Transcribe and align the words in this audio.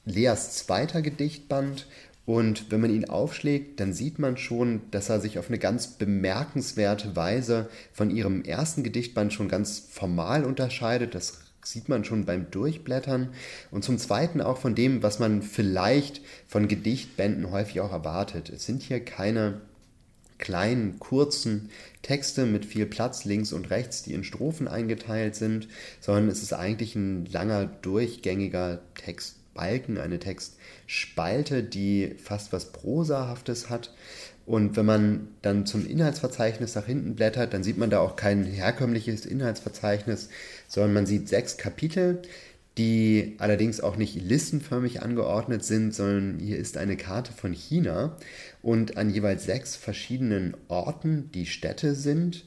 Leas 0.05 0.55
zweiter 0.55 1.00
Gedichtband 1.00 1.86
und 2.26 2.72
wenn 2.72 2.80
man 2.80 2.90
ihn 2.90 3.08
aufschlägt, 3.08 3.78
dann 3.78 3.92
sieht 3.92 4.18
man 4.18 4.36
schon, 4.36 4.82
dass 4.90 5.08
er 5.08 5.20
sich 5.20 5.38
auf 5.38 5.48
eine 5.48 5.60
ganz 5.60 5.86
bemerkenswerte 5.86 7.14
Weise 7.14 7.68
von 7.92 8.10
ihrem 8.10 8.42
ersten 8.42 8.82
Gedichtband 8.82 9.32
schon 9.32 9.48
ganz 9.48 9.78
formal 9.88 10.44
unterscheidet. 10.44 11.14
Das 11.14 11.38
sieht 11.62 11.88
man 11.88 12.04
schon 12.04 12.24
beim 12.24 12.50
Durchblättern. 12.50 13.28
Und 13.70 13.84
zum 13.84 13.96
Zweiten 13.96 14.40
auch 14.40 14.58
von 14.58 14.74
dem, 14.74 15.04
was 15.04 15.20
man 15.20 15.40
vielleicht 15.40 16.20
von 16.48 16.66
Gedichtbänden 16.66 17.52
häufig 17.52 17.80
auch 17.80 17.92
erwartet. 17.92 18.50
Es 18.50 18.66
sind 18.66 18.83
hier 18.83 19.05
keine 19.05 19.61
kleinen, 20.38 20.98
kurzen 20.98 21.70
Texte 22.02 22.44
mit 22.44 22.66
viel 22.66 22.86
Platz 22.86 23.24
links 23.24 23.52
und 23.52 23.70
rechts, 23.70 24.02
die 24.02 24.14
in 24.14 24.24
Strophen 24.24 24.66
eingeteilt 24.66 25.36
sind, 25.36 25.68
sondern 26.00 26.28
es 26.28 26.42
ist 26.42 26.52
eigentlich 26.52 26.96
ein 26.96 27.24
langer, 27.27 27.66
durchgängiger 27.66 28.80
Text. 28.96 29.36
Balken, 29.56 29.98
eine 29.98 30.20
Textspalte, 30.20 31.64
die 31.64 32.14
fast 32.22 32.52
was 32.52 32.72
Prosahaftes 32.72 33.68
hat. 33.70 33.92
Und 34.46 34.76
wenn 34.76 34.86
man 34.86 35.28
dann 35.42 35.66
zum 35.66 35.84
Inhaltsverzeichnis 35.84 36.76
nach 36.76 36.86
hinten 36.86 37.16
blättert, 37.16 37.52
dann 37.52 37.64
sieht 37.64 37.78
man 37.78 37.90
da 37.90 37.98
auch 37.98 38.14
kein 38.14 38.44
herkömmliches 38.44 39.27
Inhaltsverzeichnis, 39.27 40.28
sondern 40.68 40.94
man 40.94 41.06
sieht 41.06 41.28
sechs 41.28 41.56
Kapitel, 41.56 42.22
die 42.78 43.36
allerdings 43.38 43.80
auch 43.80 43.96
nicht 43.96 44.14
listenförmig 44.14 45.02
angeordnet 45.02 45.64
sind, 45.64 45.94
sondern 45.94 46.38
hier 46.38 46.58
ist 46.58 46.77
eine 46.77 46.96
Karte 46.96 47.32
von 47.32 47.52
China 47.52 48.16
und 48.62 48.98
an 48.98 49.10
jeweils 49.10 49.44
sechs 49.44 49.77
verschiedenen 49.77 50.54
Orten, 50.68 51.30
die 51.32 51.46
Städte 51.46 51.94
sind, 51.94 52.44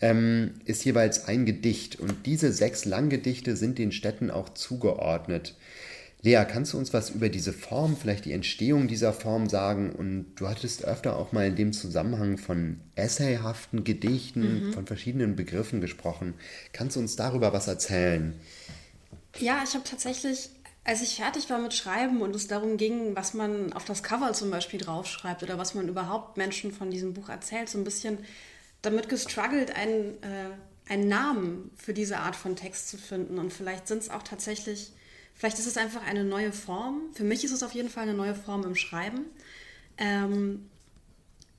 ähm, 0.00 0.52
ist 0.64 0.84
jeweils 0.84 1.26
ein 1.26 1.46
Gedicht. 1.46 1.98
Und 1.98 2.26
diese 2.26 2.52
sechs 2.52 2.84
Langgedichte 2.84 3.56
sind 3.56 3.78
den 3.78 3.92
Städten 3.92 4.30
auch 4.30 4.50
zugeordnet. 4.50 5.56
Lea, 6.22 6.44
kannst 6.46 6.74
du 6.74 6.78
uns 6.78 6.92
was 6.92 7.10
über 7.10 7.30
diese 7.30 7.52
Form, 7.52 7.96
vielleicht 7.96 8.26
die 8.26 8.32
Entstehung 8.32 8.88
dieser 8.88 9.12
Form 9.12 9.48
sagen? 9.48 9.90
Und 9.90 10.34
du 10.36 10.48
hattest 10.48 10.84
öfter 10.84 11.16
auch 11.16 11.32
mal 11.32 11.46
in 11.46 11.56
dem 11.56 11.72
Zusammenhang 11.72 12.36
von 12.36 12.80
essayhaften 12.94 13.84
Gedichten, 13.84 14.68
mhm. 14.68 14.72
von 14.74 14.86
verschiedenen 14.86 15.34
Begriffen 15.34 15.80
gesprochen. 15.80 16.34
Kannst 16.72 16.96
du 16.96 17.00
uns 17.00 17.16
darüber 17.16 17.54
was 17.54 17.68
erzählen? 17.68 18.38
Ja, 19.38 19.62
ich 19.64 19.72
habe 19.72 19.84
tatsächlich, 19.84 20.50
als 20.84 21.00
ich 21.00 21.16
fertig 21.16 21.48
war 21.48 21.58
mit 21.58 21.72
Schreiben 21.72 22.20
und 22.20 22.36
es 22.36 22.48
darum 22.48 22.76
ging, 22.76 23.16
was 23.16 23.32
man 23.32 23.72
auf 23.72 23.86
das 23.86 24.02
Cover 24.02 24.34
zum 24.34 24.50
Beispiel 24.50 24.80
draufschreibt 24.80 25.42
oder 25.42 25.56
was 25.56 25.74
man 25.74 25.88
überhaupt 25.88 26.36
Menschen 26.36 26.70
von 26.70 26.90
diesem 26.90 27.14
Buch 27.14 27.30
erzählt, 27.30 27.70
so 27.70 27.78
ein 27.78 27.84
bisschen 27.84 28.18
damit 28.82 29.08
gestruggelt, 29.08 29.74
einen, 29.74 30.22
äh, 30.22 30.90
einen 30.92 31.08
Namen 31.08 31.70
für 31.76 31.94
diese 31.94 32.18
Art 32.18 32.36
von 32.36 32.56
Text 32.56 32.90
zu 32.90 32.98
finden. 32.98 33.38
Und 33.38 33.54
vielleicht 33.54 33.88
sind 33.88 34.02
es 34.02 34.10
auch 34.10 34.22
tatsächlich 34.22 34.92
Vielleicht 35.40 35.58
ist 35.58 35.66
es 35.66 35.78
einfach 35.78 36.06
eine 36.06 36.22
neue 36.22 36.52
Form. 36.52 37.00
Für 37.14 37.24
mich 37.24 37.44
ist 37.44 37.52
es 37.52 37.62
auf 37.62 37.72
jeden 37.72 37.88
Fall 37.88 38.02
eine 38.02 38.12
neue 38.12 38.34
Form 38.34 38.62
im 38.64 38.76
Schreiben. 38.76 39.24
Ähm, 39.96 40.68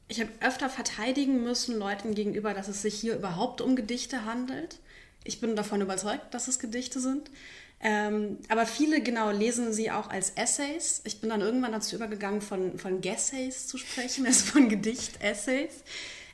ich 0.07 0.19
habe 0.19 0.29
öfter 0.39 0.69
verteidigen 0.69 1.43
müssen 1.43 1.79
Leuten 1.79 2.13
gegenüber, 2.13 2.53
dass 2.53 2.67
es 2.67 2.83
sich 2.83 2.93
hier 2.93 3.15
überhaupt 3.15 3.59
um 3.59 3.75
Gedichte 3.75 4.23
handelt. 4.23 4.77
Ich 5.23 5.41
bin 5.41 5.55
davon 5.55 5.81
überzeugt, 5.81 6.31
dass 6.31 6.47
es 6.47 6.59
Gedichte 6.59 6.99
sind. 6.99 7.31
Ähm, 7.79 8.37
aber 8.49 8.67
viele 8.67 9.01
genau 9.01 9.31
lesen 9.31 9.73
sie 9.73 9.89
auch 9.89 10.11
als 10.11 10.29
Essays. 10.35 11.01
Ich 11.05 11.19
bin 11.19 11.31
dann 11.31 11.41
irgendwann 11.41 11.71
dazu 11.71 11.95
übergegangen, 11.95 12.41
von, 12.41 12.77
von 12.77 13.01
Gessays 13.01 13.65
zu 13.65 13.79
sprechen, 13.79 14.25
also 14.27 14.45
von 14.45 14.69
Gedicht-Essays. 14.69 15.83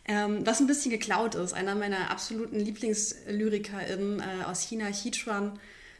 Ähm, 0.10 0.46
was 0.46 0.60
ein 0.60 0.68
bisschen 0.68 0.92
geklaut 0.92 1.36
ist. 1.36 1.54
Einer 1.54 1.76
meiner 1.76 2.12
absoluten 2.12 2.60
LieblingslyrikerInnen 2.60 4.20
äh, 4.20 4.44
aus 4.44 4.64
China, 4.64 4.88
Hichuan, 4.88 5.58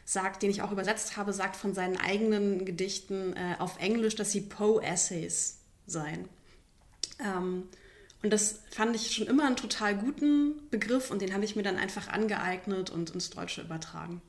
sagt, 0.08 0.42
den 0.42 0.48
ich 0.48 0.62
auch 0.62 0.72
übersetzt 0.72 1.18
habe, 1.18 1.34
sagt 1.34 1.54
von 1.54 1.74
seinen 1.74 1.98
eigenen 1.98 2.64
Gedichten 2.64 3.36
äh, 3.36 3.56
auf 3.58 3.78
Englisch, 3.78 4.14
dass 4.14 4.32
sie 4.32 4.40
Poe-Essays 4.40 5.58
seien. 5.86 6.30
Ähm, 7.20 7.64
und 8.22 8.32
das 8.32 8.60
fand 8.70 8.96
ich 8.96 9.14
schon 9.14 9.26
immer 9.26 9.46
einen 9.46 9.56
total 9.56 9.94
guten 9.94 10.66
Begriff 10.70 11.10
und 11.10 11.20
den 11.20 11.34
habe 11.34 11.44
ich 11.44 11.56
mir 11.56 11.62
dann 11.62 11.76
einfach 11.76 12.08
angeeignet 12.08 12.88
und 12.88 13.10
ins 13.10 13.28
Deutsche 13.28 13.60
übertragen. 13.60 14.22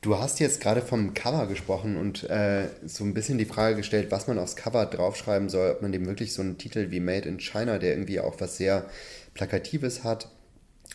Du 0.00 0.18
hast 0.18 0.40
jetzt 0.40 0.60
gerade 0.60 0.82
vom 0.82 1.14
Cover 1.14 1.46
gesprochen 1.46 1.96
und 1.96 2.28
äh, 2.28 2.68
so 2.84 3.04
ein 3.04 3.14
bisschen 3.14 3.38
die 3.38 3.44
Frage 3.44 3.76
gestellt, 3.76 4.10
was 4.10 4.26
man 4.26 4.40
aufs 4.40 4.56
Cover 4.56 4.86
draufschreiben 4.86 5.50
soll, 5.50 5.70
ob 5.70 5.82
man 5.82 5.92
dem 5.92 6.04
wirklich 6.04 6.34
so 6.34 6.42
einen 6.42 6.58
Titel 6.58 6.90
wie 6.90 6.98
Made 6.98 7.28
in 7.28 7.38
China, 7.38 7.78
der 7.78 7.92
irgendwie 7.92 8.18
auch 8.18 8.40
was 8.40 8.56
sehr 8.56 8.90
Plakatives 9.34 10.02
hat, 10.02 10.28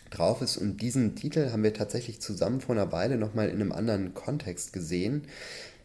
drauf 0.09 0.41
ist. 0.41 0.57
Und 0.57 0.81
diesen 0.81 1.15
Titel 1.15 1.51
haben 1.51 1.63
wir 1.63 1.73
tatsächlich 1.73 2.19
zusammen 2.19 2.61
vor 2.61 2.75
einer 2.75 2.91
Weile 2.91 3.17
nochmal 3.17 3.49
in 3.49 3.61
einem 3.61 3.71
anderen 3.71 4.13
Kontext 4.13 4.73
gesehen. 4.73 5.23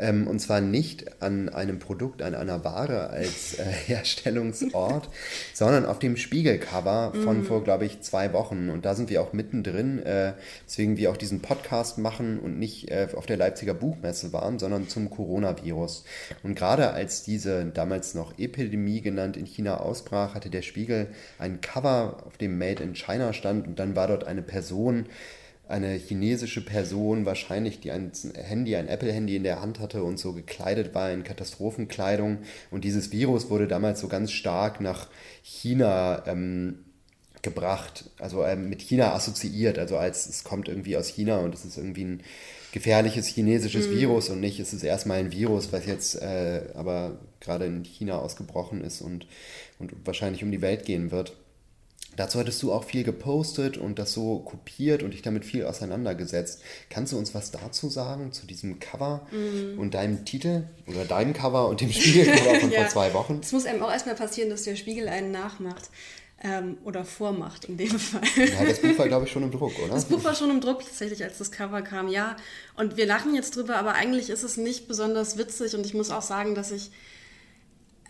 Ähm, 0.03 0.27
und 0.27 0.41
zwar 0.41 0.61
nicht 0.61 1.23
an 1.23 1.49
einem 1.49 1.79
Produkt, 1.79 2.23
an 2.23 2.35
einer 2.35 2.65
Ware 2.65 3.11
als 3.11 3.55
äh, 3.59 3.63
Herstellungsort, 3.87 5.09
sondern 5.55 5.87
auf 5.87 6.01
dem 6.01 6.17
Spiegelcover 6.17 7.13
von 7.23 7.43
mm. 7.43 7.45
vor, 7.45 7.63
glaube 7.63 7.85
ich, 7.85 8.01
zwei 8.01 8.33
Wochen. 8.33 8.69
Und 8.69 8.85
da 8.85 8.97
sind 8.97 9.11
wir 9.11 9.23
auch 9.23 9.33
mittendrin, 9.33 10.01
äh, 10.01 10.33
deswegen 10.67 10.97
wir 10.97 11.13
auch 11.13 11.17
diesen 11.17 11.41
Podcast 11.41 11.99
machen 11.99 12.41
und 12.41 12.59
nicht 12.59 12.91
äh, 12.91 13.07
auf 13.15 13.27
der 13.27 13.37
Leipziger 13.37 13.75
Buchmesse 13.75 14.33
waren, 14.33 14.59
sondern 14.59 14.89
zum 14.89 15.09
Coronavirus. 15.09 16.03
Und 16.43 16.57
gerade 16.57 16.91
als 16.91 17.23
diese 17.23 17.65
damals 17.67 18.15
noch 18.15 18.37
Epidemie 18.39 19.03
genannt 19.03 19.37
in 19.37 19.47
China 19.47 19.77
ausbrach, 19.77 20.35
hatte 20.35 20.51
der 20.51 20.63
Spiegel 20.63 21.09
ein 21.39 21.61
Cover, 21.61 22.25
auf 22.27 22.39
dem 22.39 22.59
Made 22.59 22.83
in 22.83 22.97
China 22.97 23.33
stand 23.33 23.69
und 23.69 23.79
dann 23.79 23.95
war 23.95 24.09
dort 24.09 24.25
eine 24.25 24.43
Person, 24.43 25.07
eine 25.73 25.95
chinesische 25.95 26.65
Person, 26.65 27.27
wahrscheinlich, 27.27 27.81
die 27.81 27.91
ein 27.91 28.13
Handy, 28.35 28.77
ein 28.77 28.89
Apple-Handy 28.89 29.37
in 29.37 29.43
der 29.43 29.61
Hand 29.61 29.81
hatte 29.81 30.05
und 30.05 30.19
so 30.19 30.33
gekleidet 30.33 30.95
war 30.95 31.11
in 31.11 31.25
Katastrophenkleidung. 31.25 32.39
Und 32.71 32.85
dieses 32.85 33.11
Virus 33.11 33.51
wurde 33.51 33.67
damals 33.67 34.01
so 34.01 34.09
ganz 34.09 34.31
stark 34.33 34.81
nach 34.81 35.09
China 35.43 36.23
ähm, 36.27 36.85
gebracht, 37.43 38.05
also 38.19 38.45
ähm, 38.45 38.69
mit 38.69 38.83
China 38.83 39.15
assoziiert, 39.15 39.79
also 39.79 39.97
als 39.97 40.29
es 40.29 40.45
kommt 40.45 40.69
irgendwie 40.69 40.97
aus 40.97 41.09
China 41.09 41.39
und 41.39 41.55
es 41.55 41.65
ist 41.65 41.77
irgendwie 41.77 42.05
ein 42.05 42.23
gefährliches 42.71 43.27
chinesisches 43.27 43.89
mhm. 43.89 43.99
Virus 43.99 44.29
und 44.31 44.41
nicht, 44.41 44.61
es 44.61 44.73
ist 44.73 44.85
erstmal 44.85 45.19
ein 45.19 45.33
Virus, 45.33 45.73
was 45.73 45.87
jetzt 45.87 46.23
äh, 46.23 46.63
aber 46.75 47.19
gerade 47.41 47.67
in 47.67 47.85
China 47.85 48.19
ausgebrochen 48.19 48.83
ist 48.83 49.01
und, 49.01 49.27
und 49.79 49.93
wahrscheinlich 50.05 50.45
um 50.45 50.53
die 50.53 50.63
Welt 50.63 50.85
gehen 50.85 51.11
wird. 51.11 51.35
Dazu 52.17 52.39
hattest 52.39 52.63
du 52.63 52.73
auch 52.73 52.85
viel 52.85 53.05
gepostet 53.05 53.79
und 53.79 53.99
das 53.99 54.13
so 54.13 54.41
kopiert 54.41 55.03
und 55.03 55.15
dich 55.15 55.23
damit 55.23 55.45
viel 55.45 55.65
auseinandergesetzt. 55.65 56.61
Kannst 56.91 57.13
du 57.13 57.19
uns 57.19 57.35
was 57.35 57.51
dazu 57.51 57.89
sagen, 57.89 58.33
zu 58.33 58.47
diesem 58.47 58.81
Cover 58.81 59.27
mm. 59.31 59.79
und 59.79 59.95
deinem 59.95 60.25
Titel 60.25 60.65
oder 60.87 61.05
deinem 61.07 61.33
Cover 61.33 61.69
und 61.69 61.81
dem 61.81 61.91
Spiegelcover 61.91 62.61
von 62.61 62.71
ja. 62.73 62.81
vor 62.81 62.89
zwei 62.89 63.15
Wochen? 63.15 63.41
Es 63.43 63.53
muss 63.53 63.65
einem 63.65 63.83
auch 63.83 63.91
erstmal 63.91 64.15
passieren, 64.15 64.51
dass 64.51 64.65
der 64.65 64.77
Spiegel 64.77 65.09
einen 65.09 65.31
nachmacht. 65.31 65.91
Ähm, 66.45 66.79
oder 66.83 67.05
vormacht 67.05 67.67
in 67.67 67.77
dem 67.77 67.89
Fall. 68.01 68.21
Ja, 68.37 68.65
das 68.65 68.81
Buch 68.81 68.99
war, 68.99 69.07
glaube 69.07 69.27
ich, 69.27 69.33
schon 69.33 69.45
im 69.45 69.53
Druck, 69.53 69.79
oder? 69.79 69.95
Das 69.95 70.07
Buch 70.07 70.25
war 70.25 70.35
schon 70.35 70.51
im 70.51 70.61
Druck 70.61 70.81
tatsächlich, 70.81 71.23
als 71.23 71.39
das 71.39 71.53
Cover 71.53 71.83
kam, 71.83 72.09
ja. 72.09 72.37
Und 72.75 72.97
wir 72.97 73.07
lachen 73.07 73.33
jetzt 73.37 73.55
drüber, 73.55 73.77
aber 73.77 73.95
eigentlich 73.95 74.29
ist 74.29 74.43
es 74.43 74.57
nicht 74.57 74.89
besonders 74.89 75.39
witzig 75.39 75.77
und 75.77 75.87
ich 75.87 75.95
muss 75.95 76.11
auch 76.11 76.23
sagen, 76.23 76.57
dass 76.57 76.73
ich 76.73 76.91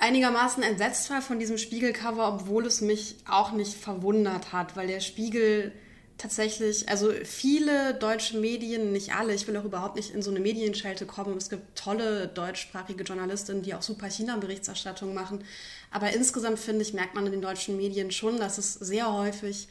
einigermaßen 0.03 0.65
entsetzt 0.65 1.09
war 1.11 1.23
von 1.23 1.39
diesem 1.39 1.59
Spiegelcover, 1.59 2.27
obwohl 2.27 2.67
es 2.67 2.81
mich 2.81 3.15
auch 3.29 3.53
nicht 3.53 3.75
verwundert 3.75 4.53
hat, 4.53 4.77
weil 4.77 4.89
der 4.89 4.99
Spiegel 4.99 5.71
tatsächlich, 6.19 6.89
also 6.89 7.13
viele 7.25 7.95
deutsche 7.95 8.37
Medien, 8.37 8.91
nicht 8.91 9.15
alle, 9.15 9.33
ich 9.33 9.47
will 9.47 9.57
auch 9.57 9.65
überhaupt 9.65 9.95
nicht 9.95 10.13
in 10.13 10.21
so 10.21 10.33
eine 10.33 10.41
Medienschelte 10.41 11.07
kommen. 11.07 11.37
Es 11.37 11.51
gibt 11.51 11.79
tolle 11.79 12.27
deutschsprachige 12.27 13.05
Journalistinnen, 13.05 13.63
die 13.63 13.75
auch 13.75 13.83
super 13.83 14.11
China-Berichterstattung 14.11 15.15
machen. 15.15 15.45
Aber 15.93 16.13
insgesamt 16.13 16.59
finde 16.59 16.83
ich, 16.83 16.95
merkt 16.95 17.15
man 17.15 17.27
in 17.27 17.33
den 17.33 17.43
deutschen 17.43 17.77
Medien 17.77 18.11
schon, 18.11 18.39
dass 18.39 18.59
es 18.59 18.75
sehr 18.75 19.13
häufig 19.13 19.69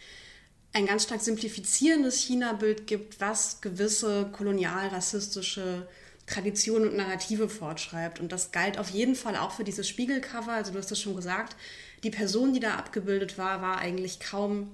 ein 0.72 0.86
ganz 0.86 1.04
stark 1.04 1.19
simplifizierendes 1.19 2.22
China-Bild 2.22 2.88
gibt, 2.88 3.19
was 3.19 3.60
gewisse 3.60 4.30
kolonial-rassistische 4.31 5.88
Traditionen 6.31 6.89
und 6.89 6.98
Narrative 6.98 7.50
fortschreibt. 7.50 8.19
Und 8.19 8.31
das 8.31 8.51
galt 8.51 8.78
auf 8.78 8.89
jeden 8.89 9.16
Fall 9.16 9.36
auch 9.36 9.51
für 9.51 9.63
dieses 9.63 9.88
Spiegelcover. 9.88 10.54
Also 10.54 10.72
du 10.72 10.80
hast 10.80 10.92
es 10.92 11.00
schon 11.00 11.16
gesagt, 11.16 11.56
die 12.04 12.10
Person, 12.10 12.54
die 12.54 12.60
da 12.60 12.75
abgebildet 12.75 13.38
war, 13.38 13.62
war 13.62 13.78
eigentlich 13.78 14.19
kaum 14.19 14.72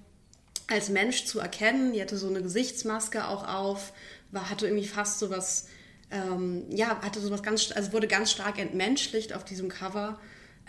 als 0.68 0.90
Mensch 0.90 1.26
zu 1.26 1.40
erkennen. 1.40 1.94
Die 1.94 2.02
hatte 2.02 2.18
so 2.18 2.28
eine 2.28 2.42
Gesichtsmaske 2.42 3.28
auch 3.28 3.48
auf, 3.48 3.94
war, 4.32 4.50
hatte 4.50 4.68
irgendwie 4.68 4.88
fast 4.88 5.20
so 5.20 5.30
was, 5.30 5.68
ähm, 6.12 6.66
ja, 6.70 7.02
hatte 7.02 7.20
sowas 7.20 7.44
ganz, 7.44 7.72
also 7.72 7.92
wurde 7.94 8.08
ganz 8.08 8.32
stark 8.32 8.60
entmenschlicht 8.60 9.34
auf 9.34 9.44
diesem 9.44 9.70
Cover. 9.70 10.20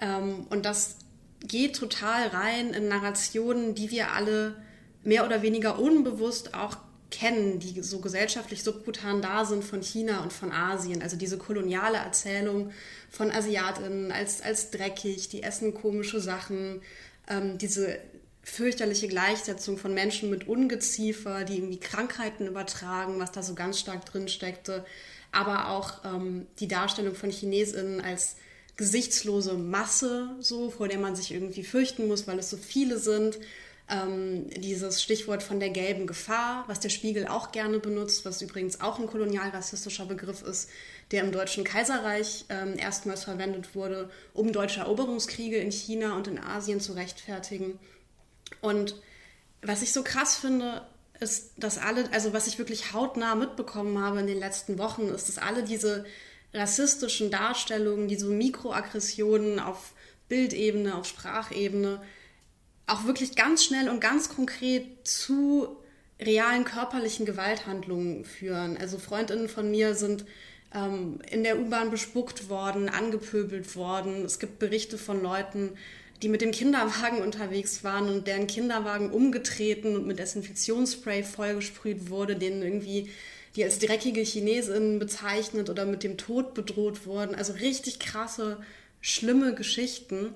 Ähm, 0.00 0.46
und 0.50 0.64
das 0.64 0.96
geht 1.40 1.76
total 1.76 2.29
rein 2.29 2.70
in 2.70 2.88
Narrationen, 2.88 3.75
die 3.75 3.90
wir 3.90 4.12
alle 4.12 4.56
mehr 5.05 5.25
oder 5.25 5.43
weniger 5.43 5.79
unbewusst 5.79 6.55
auch 6.55 6.76
kennen, 7.10 7.58
die 7.58 7.81
so 7.82 8.00
gesellschaftlich 8.00 8.62
subkutan 8.62 9.22
da 9.22 9.44
sind 9.44 9.64
von 9.64 9.82
China 9.82 10.22
und 10.22 10.32
von 10.32 10.52
Asien. 10.52 11.02
Also 11.02 11.16
diese 11.16 11.38
koloniale 11.38 11.99
Erzählung 11.99 12.70
von 13.10 13.31
Asiatinnen 13.31 14.12
als, 14.12 14.43
als 14.43 14.70
dreckig, 14.70 15.28
die 15.28 15.43
essen 15.43 15.75
komische 15.75 16.20
Sachen, 16.20 16.82
ähm, 17.28 17.58
diese 17.58 17.99
fürchterliche 18.43 19.08
Gleichsetzung 19.08 19.78
von 19.78 19.94
Menschen 19.94 20.31
mit 20.31 20.49
Ungeziefer, 20.49 21.44
die 21.44 21.56
irgendwie 21.56 21.81
Krankheiten 21.81 22.46
übertragen, 22.46 23.19
was 23.19 23.32
da 23.32 23.43
so 23.43 23.54
ganz 23.54 23.78
stark 23.78 24.06
drin 24.06 24.28
steckte, 24.28 24.84
aber 25.32 25.69
auch 25.69 26.04
ähm, 26.04 26.46
die 26.58 26.69
Darstellung 26.69 27.14
von 27.14 27.31
Chinesinnen 27.31 28.00
als 28.00 28.37
gesichtslose 28.76 29.54
Masse, 29.54 30.31
so 30.40 30.70
vor 30.70 30.88
der 30.88 30.99
man 30.99 31.16
sich 31.16 31.32
irgendwie 31.32 31.64
fürchten 31.64 32.06
muss, 32.06 32.26
weil 32.26 32.38
es 32.38 32.49
so 32.49 32.56
viele 32.56 32.99
sind 32.99 33.38
ähm, 33.90 34.50
dieses 34.50 35.02
Stichwort 35.02 35.43
von 35.43 35.61
der 35.61 35.70
gelben 35.70 36.06
Gefahr, 36.06 36.64
was 36.67 36.81
der 36.81 36.90
Spiegel 36.90 37.26
auch 37.26 37.52
gerne 37.52 37.79
benutzt, 37.79 38.25
was 38.25 38.43
übrigens 38.43 38.81
auch 38.81 38.99
ein 38.99 39.06
kolonialrassistischer 39.06 40.06
Begriff 40.06 40.43
ist, 40.43 40.69
der 41.11 41.23
im 41.23 41.32
Deutschen 41.32 41.64
Kaiserreich 41.64 42.44
ähm, 42.50 42.76
erstmals 42.79 43.25
verwendet 43.25 43.75
wurde, 43.75 44.11
um 44.35 44.52
deutsche 44.52 44.81
Eroberungskriege 44.81 45.56
in 45.56 45.73
China 45.73 46.17
und 46.17 46.29
in 46.29 46.38
Asien 46.38 46.81
zu 46.81 46.93
rechtfertigen. 46.93 47.79
Und 48.61 48.94
was 49.62 49.82
ich 49.82 49.93
so 49.93 50.02
krass 50.02 50.37
finde, 50.37 50.87
ist, 51.20 51.52
dass 51.56 51.79
alle, 51.79 52.12
also 52.12 52.32
was 52.32 52.46
ich 52.46 52.58
wirklich 52.58 52.93
hautnah 52.93 53.35
mitbekommen 53.35 54.00
habe 54.00 54.20
in 54.20 54.26
den 54.26 54.38
letzten 54.38 54.79
Wochen, 54.79 55.08
ist, 55.08 55.29
dass 55.29 55.38
alle 55.38 55.64
diese 55.64 56.05
rassistischen 56.55 57.31
Darstellungen, 57.31 58.08
diese 58.08 58.26
Mikroaggressionen 58.26 59.58
auf 59.58 59.93
Bildebene, 60.29 60.94
auf 60.94 61.06
Sprachebene, 61.06 62.00
auch 62.88 63.05
wirklich 63.05 63.37
ganz 63.37 63.64
schnell 63.64 63.88
und 63.88 64.00
ganz 64.00 64.29
konkret 64.29 65.06
zu 65.06 65.76
realen 66.20 66.64
körperlichen 66.64 67.26
Gewalthandlungen 67.26 68.25
führen. 68.25 68.76
Also 68.76 68.99
Freundinnen 68.99 69.49
von 69.49 69.70
mir 69.70 69.94
sind 69.94 70.25
ähm, 70.75 71.20
in 71.31 71.44
der 71.44 71.58
U-Bahn 71.61 71.90
bespuckt 71.90 72.49
worden, 72.49 72.88
angepöbelt 72.88 73.76
worden. 73.76 74.25
Es 74.25 74.38
gibt 74.38 74.58
Berichte 74.58 74.99
von 74.99 75.23
Leuten, 75.23 75.70
die 76.23 76.29
mit 76.29 76.40
dem 76.40 76.50
Kinderwagen 76.50 77.23
unterwegs 77.23 77.85
waren 77.85 78.08
und 78.08 78.26
deren 78.26 78.49
Kinderwagen 78.49 79.11
umgetreten 79.12 79.94
und 79.96 80.06
mit 80.06 80.19
Desinfektionsspray 80.19 81.23
vollgesprüht 81.23 82.11
wurde, 82.11 82.37
denen 82.37 82.62
irgendwie 82.62 83.11
die 83.55 83.64
als 83.64 83.79
dreckige 83.79 84.20
Chinesinnen 84.20 84.99
bezeichnet 84.99 85.70
oder 85.70 85.85
mit 85.85 86.02
dem 86.02 86.17
Tod 86.17 86.55
bedroht 86.55 87.06
wurden. 87.06 87.35
Also 87.35 87.52
richtig 87.55 87.99
krasse, 87.99 88.58
schlimme 89.00 89.55
Geschichten. 89.55 90.35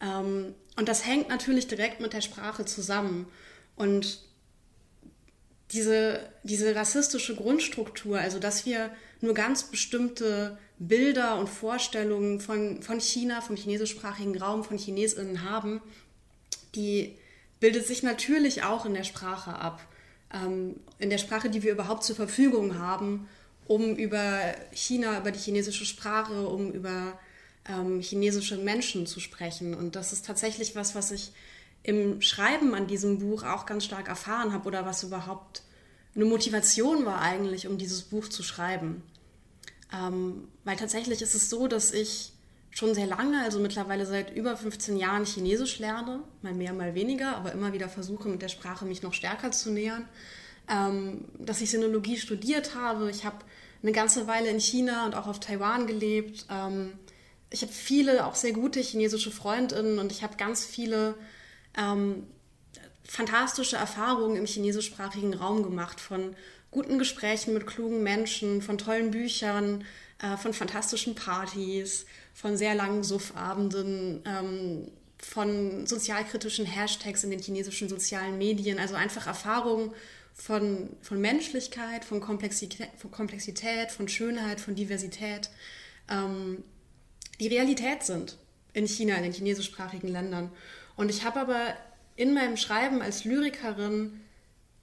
Ähm, 0.00 0.54
und 0.76 0.88
das 0.88 1.06
hängt 1.06 1.28
natürlich 1.28 1.68
direkt 1.68 2.00
mit 2.00 2.12
der 2.12 2.20
Sprache 2.20 2.64
zusammen. 2.64 3.26
Und 3.76 4.20
diese, 5.72 6.20
diese 6.42 6.74
rassistische 6.74 7.34
Grundstruktur, 7.36 8.18
also 8.18 8.38
dass 8.38 8.66
wir 8.66 8.90
nur 9.20 9.34
ganz 9.34 9.64
bestimmte 9.64 10.58
Bilder 10.78 11.38
und 11.38 11.48
Vorstellungen 11.48 12.40
von, 12.40 12.82
von 12.82 13.00
China, 13.00 13.40
vom 13.40 13.56
chinesischsprachigen 13.56 14.36
Raum, 14.36 14.64
von 14.64 14.78
Chinesinnen 14.78 15.48
haben, 15.48 15.80
die 16.74 17.16
bildet 17.60 17.86
sich 17.86 18.02
natürlich 18.02 18.64
auch 18.64 18.84
in 18.84 18.94
der 18.94 19.04
Sprache 19.04 19.54
ab. 19.54 19.80
Ähm, 20.32 20.80
in 20.98 21.10
der 21.10 21.18
Sprache, 21.18 21.48
die 21.48 21.62
wir 21.62 21.72
überhaupt 21.72 22.04
zur 22.04 22.16
Verfügung 22.16 22.78
haben, 22.78 23.28
um 23.66 23.96
über 23.96 24.54
China, 24.72 25.18
über 25.18 25.30
die 25.30 25.38
chinesische 25.38 25.86
Sprache, 25.86 26.46
um 26.46 26.72
über 26.72 27.18
ähm, 27.68 28.00
chinesische 28.00 28.56
Menschen 28.56 29.06
zu 29.06 29.20
sprechen. 29.20 29.74
Und 29.74 29.96
das 29.96 30.12
ist 30.12 30.26
tatsächlich 30.26 30.76
was, 30.76 30.94
was 30.94 31.10
ich 31.10 31.32
im 31.82 32.20
Schreiben 32.22 32.74
an 32.74 32.86
diesem 32.86 33.18
Buch 33.18 33.42
auch 33.42 33.66
ganz 33.66 33.84
stark 33.84 34.08
erfahren 34.08 34.52
habe 34.52 34.66
oder 34.66 34.86
was 34.86 35.02
überhaupt 35.02 35.62
eine 36.14 36.24
Motivation 36.24 37.04
war 37.04 37.20
eigentlich, 37.20 37.66
um 37.66 37.78
dieses 37.78 38.02
Buch 38.02 38.28
zu 38.28 38.42
schreiben. 38.42 39.02
Ähm, 39.92 40.48
weil 40.64 40.76
tatsächlich 40.76 41.22
ist 41.22 41.34
es 41.34 41.50
so, 41.50 41.66
dass 41.66 41.92
ich 41.92 42.32
schon 42.70 42.94
sehr 42.94 43.06
lange, 43.06 43.42
also 43.42 43.60
mittlerweile 43.60 44.06
seit 44.06 44.34
über 44.34 44.56
15 44.56 44.96
Jahren 44.96 45.24
Chinesisch 45.24 45.78
lerne, 45.78 46.20
mal 46.42 46.54
mehr, 46.54 46.72
mal 46.72 46.94
weniger, 46.94 47.36
aber 47.36 47.52
immer 47.52 47.72
wieder 47.72 47.88
versuche, 47.88 48.28
mit 48.28 48.42
der 48.42 48.48
Sprache 48.48 48.84
mich 48.84 49.02
noch 49.02 49.12
stärker 49.14 49.52
zu 49.52 49.70
nähern. 49.70 50.08
Ähm, 50.68 51.26
dass 51.38 51.60
ich 51.60 51.70
Sinologie 51.70 52.16
studiert 52.16 52.74
habe. 52.74 53.10
Ich 53.10 53.26
habe 53.26 53.36
eine 53.82 53.92
ganze 53.92 54.26
Weile 54.26 54.48
in 54.48 54.58
China 54.60 55.04
und 55.04 55.14
auch 55.14 55.26
auf 55.26 55.38
Taiwan 55.38 55.86
gelebt. 55.86 56.46
Ähm, 56.50 56.94
ich 57.50 57.62
habe 57.62 57.72
viele, 57.72 58.26
auch 58.26 58.34
sehr 58.34 58.52
gute 58.52 58.80
chinesische 58.80 59.30
Freundinnen 59.30 59.98
und 59.98 60.12
ich 60.12 60.22
habe 60.22 60.36
ganz 60.36 60.64
viele 60.64 61.14
ähm, 61.76 62.26
fantastische 63.04 63.76
Erfahrungen 63.76 64.36
im 64.36 64.46
chinesischsprachigen 64.46 65.34
Raum 65.34 65.62
gemacht, 65.62 66.00
von 66.00 66.34
guten 66.70 66.98
Gesprächen 66.98 67.54
mit 67.54 67.66
klugen 67.66 68.02
Menschen, 68.02 68.62
von 68.62 68.78
tollen 68.78 69.10
Büchern, 69.10 69.84
äh, 70.20 70.36
von 70.36 70.52
fantastischen 70.52 71.14
Partys, 71.14 72.06
von 72.34 72.56
sehr 72.56 72.74
langen 72.74 73.04
Suffabenden, 73.04 74.22
ähm, 74.26 74.90
von 75.18 75.86
sozialkritischen 75.86 76.66
Hashtags 76.66 77.24
in 77.24 77.30
den 77.30 77.40
chinesischen 77.40 77.88
sozialen 77.88 78.36
Medien, 78.36 78.78
also 78.78 78.94
einfach 78.94 79.26
Erfahrungen 79.26 79.92
von, 80.34 80.90
von 81.00 81.20
Menschlichkeit, 81.20 82.04
von 82.04 82.20
Komplexität, 82.20 82.88
von 82.96 83.10
Komplexität, 83.10 83.92
von 83.92 84.08
Schönheit, 84.08 84.60
von 84.60 84.74
Diversität. 84.74 85.50
Ähm, 86.10 86.64
die 87.40 87.48
Realität 87.48 88.02
sind 88.02 88.38
in 88.72 88.86
China, 88.86 89.16
in 89.16 89.22
den 89.22 89.32
chinesischsprachigen 89.32 90.08
Ländern. 90.08 90.50
Und 90.96 91.10
ich 91.10 91.24
habe 91.24 91.40
aber 91.40 91.74
in 92.16 92.34
meinem 92.34 92.56
Schreiben 92.56 93.02
als 93.02 93.24
Lyrikerin 93.24 94.20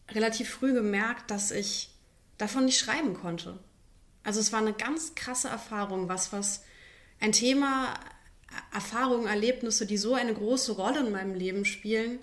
relativ 0.09 0.49
früh 0.49 0.73
gemerkt, 0.73 1.31
dass 1.31 1.51
ich 1.51 1.89
davon 2.37 2.65
nicht 2.65 2.79
schreiben 2.79 3.13
konnte. 3.13 3.59
Also 4.23 4.39
es 4.39 4.51
war 4.51 4.59
eine 4.59 4.73
ganz 4.73 5.15
krasse 5.15 5.47
Erfahrung, 5.47 6.09
was, 6.09 6.33
was 6.33 6.63
ein 7.19 7.31
Thema, 7.31 7.93
Erfahrungen, 8.73 9.27
Erlebnisse, 9.27 9.85
die 9.85 9.97
so 9.97 10.13
eine 10.13 10.33
große 10.33 10.73
Rolle 10.73 10.99
in 10.99 11.11
meinem 11.11 11.35
Leben 11.35 11.65
spielen, 11.65 12.19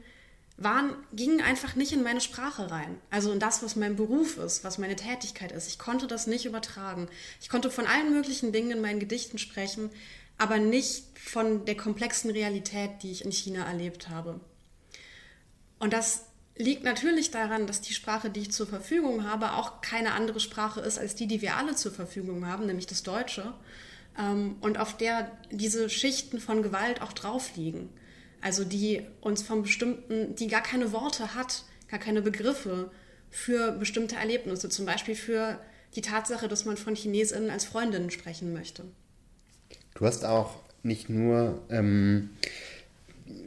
waren, 0.57 0.97
gingen 1.13 1.41
einfach 1.41 1.77
nicht 1.77 1.93
in 1.93 2.03
meine 2.03 2.21
Sprache 2.21 2.71
rein. 2.71 3.01
Also 3.11 3.33
in 3.33 3.39
das, 3.39 3.63
was 3.63 3.77
mein 3.77 3.97
Beruf 3.97 4.37
ist, 4.39 4.65
was 4.65 4.79
meine 4.79 4.97
Tätigkeit 4.97 5.53
ist. 5.53 5.69
Ich 5.69 5.79
konnte 5.79 6.09
das 6.09 6.27
nicht 6.27 6.45
übertragen. 6.47 7.09
Ich 7.41 7.49
konnte 7.49 7.71
von 7.71 7.87
allen 7.87 8.13
möglichen 8.13 8.53
Dingen 8.53 8.73
in 8.73 8.81
meinen 8.81 8.99
Gedichten 8.99 9.39
sprechen, 9.39 9.91
aber 10.39 10.59
nicht 10.59 11.05
von 11.19 11.65
der 11.65 11.77
komplexen 11.77 12.31
Realität, 12.31 13.03
die 13.03 13.11
ich 13.11 13.25
in 13.25 13.33
China 13.33 13.65
erlebt 13.65 14.09
habe. 14.09 14.41
Und 15.79 15.93
das 15.93 16.25
liegt 16.57 16.85
natürlich 16.85 17.31
daran, 17.31 17.67
dass 17.67 17.81
die 17.81 17.95
Sprache, 17.95 18.31
die 18.31 18.41
ich 18.41 18.53
zur 18.53 18.67
Verfügung 18.67 19.25
habe, 19.25 19.53
auch 19.53 19.81
keine 19.81 20.13
andere 20.13 20.41
Sprache 20.41 20.81
ist 20.81 20.99
als 20.99 21.15
die, 21.15 21.27
die 21.27 21.43
wir 21.43 21.57
alle 21.57 21.75
zur 21.75 21.93
Verfügung 21.93 22.47
haben, 22.47 22.67
nämlich 22.67 22.87
das 22.87 23.03
Deutsche. 23.03 23.53
Ähm, 24.19 24.57
und 24.61 24.79
auf 24.79 24.97
der 24.97 25.31
diese 25.51 25.89
Schichten 25.91 26.41
von 26.41 26.63
Gewalt 26.63 27.03
auch 27.03 27.13
drauf 27.13 27.57
liegen. 27.57 27.91
Also 28.41 28.65
die 28.65 29.03
uns 29.21 29.43
von 29.43 29.63
bestimmten, 29.63 30.35
die 30.37 30.47
gar 30.47 30.63
keine 30.63 30.93
Worte 30.93 31.35
hat, 31.35 31.65
gar 31.89 32.01
keine 32.01 32.23
Begriffe 32.23 32.91
für 33.31 33.73
bestimmte 33.73 34.17
Erlebnisse, 34.17 34.69
zum 34.69 34.87
Beispiel 34.87 35.15
für 35.17 35.61
die 35.95 36.03
Tatsache, 36.03 36.49
dass 36.49 36.65
man 36.65 36.77
von 36.77 36.95
Chinesinnen 36.95 37.51
als 37.51 37.65
Freundinnen 37.65 38.11
sprechen 38.11 38.53
möchte. 38.53 38.85
Du 39.99 40.07
hast 40.07 40.25
auch 40.25 40.55
nicht 40.85 41.09
nur 41.09 41.61
ähm, 41.71 42.31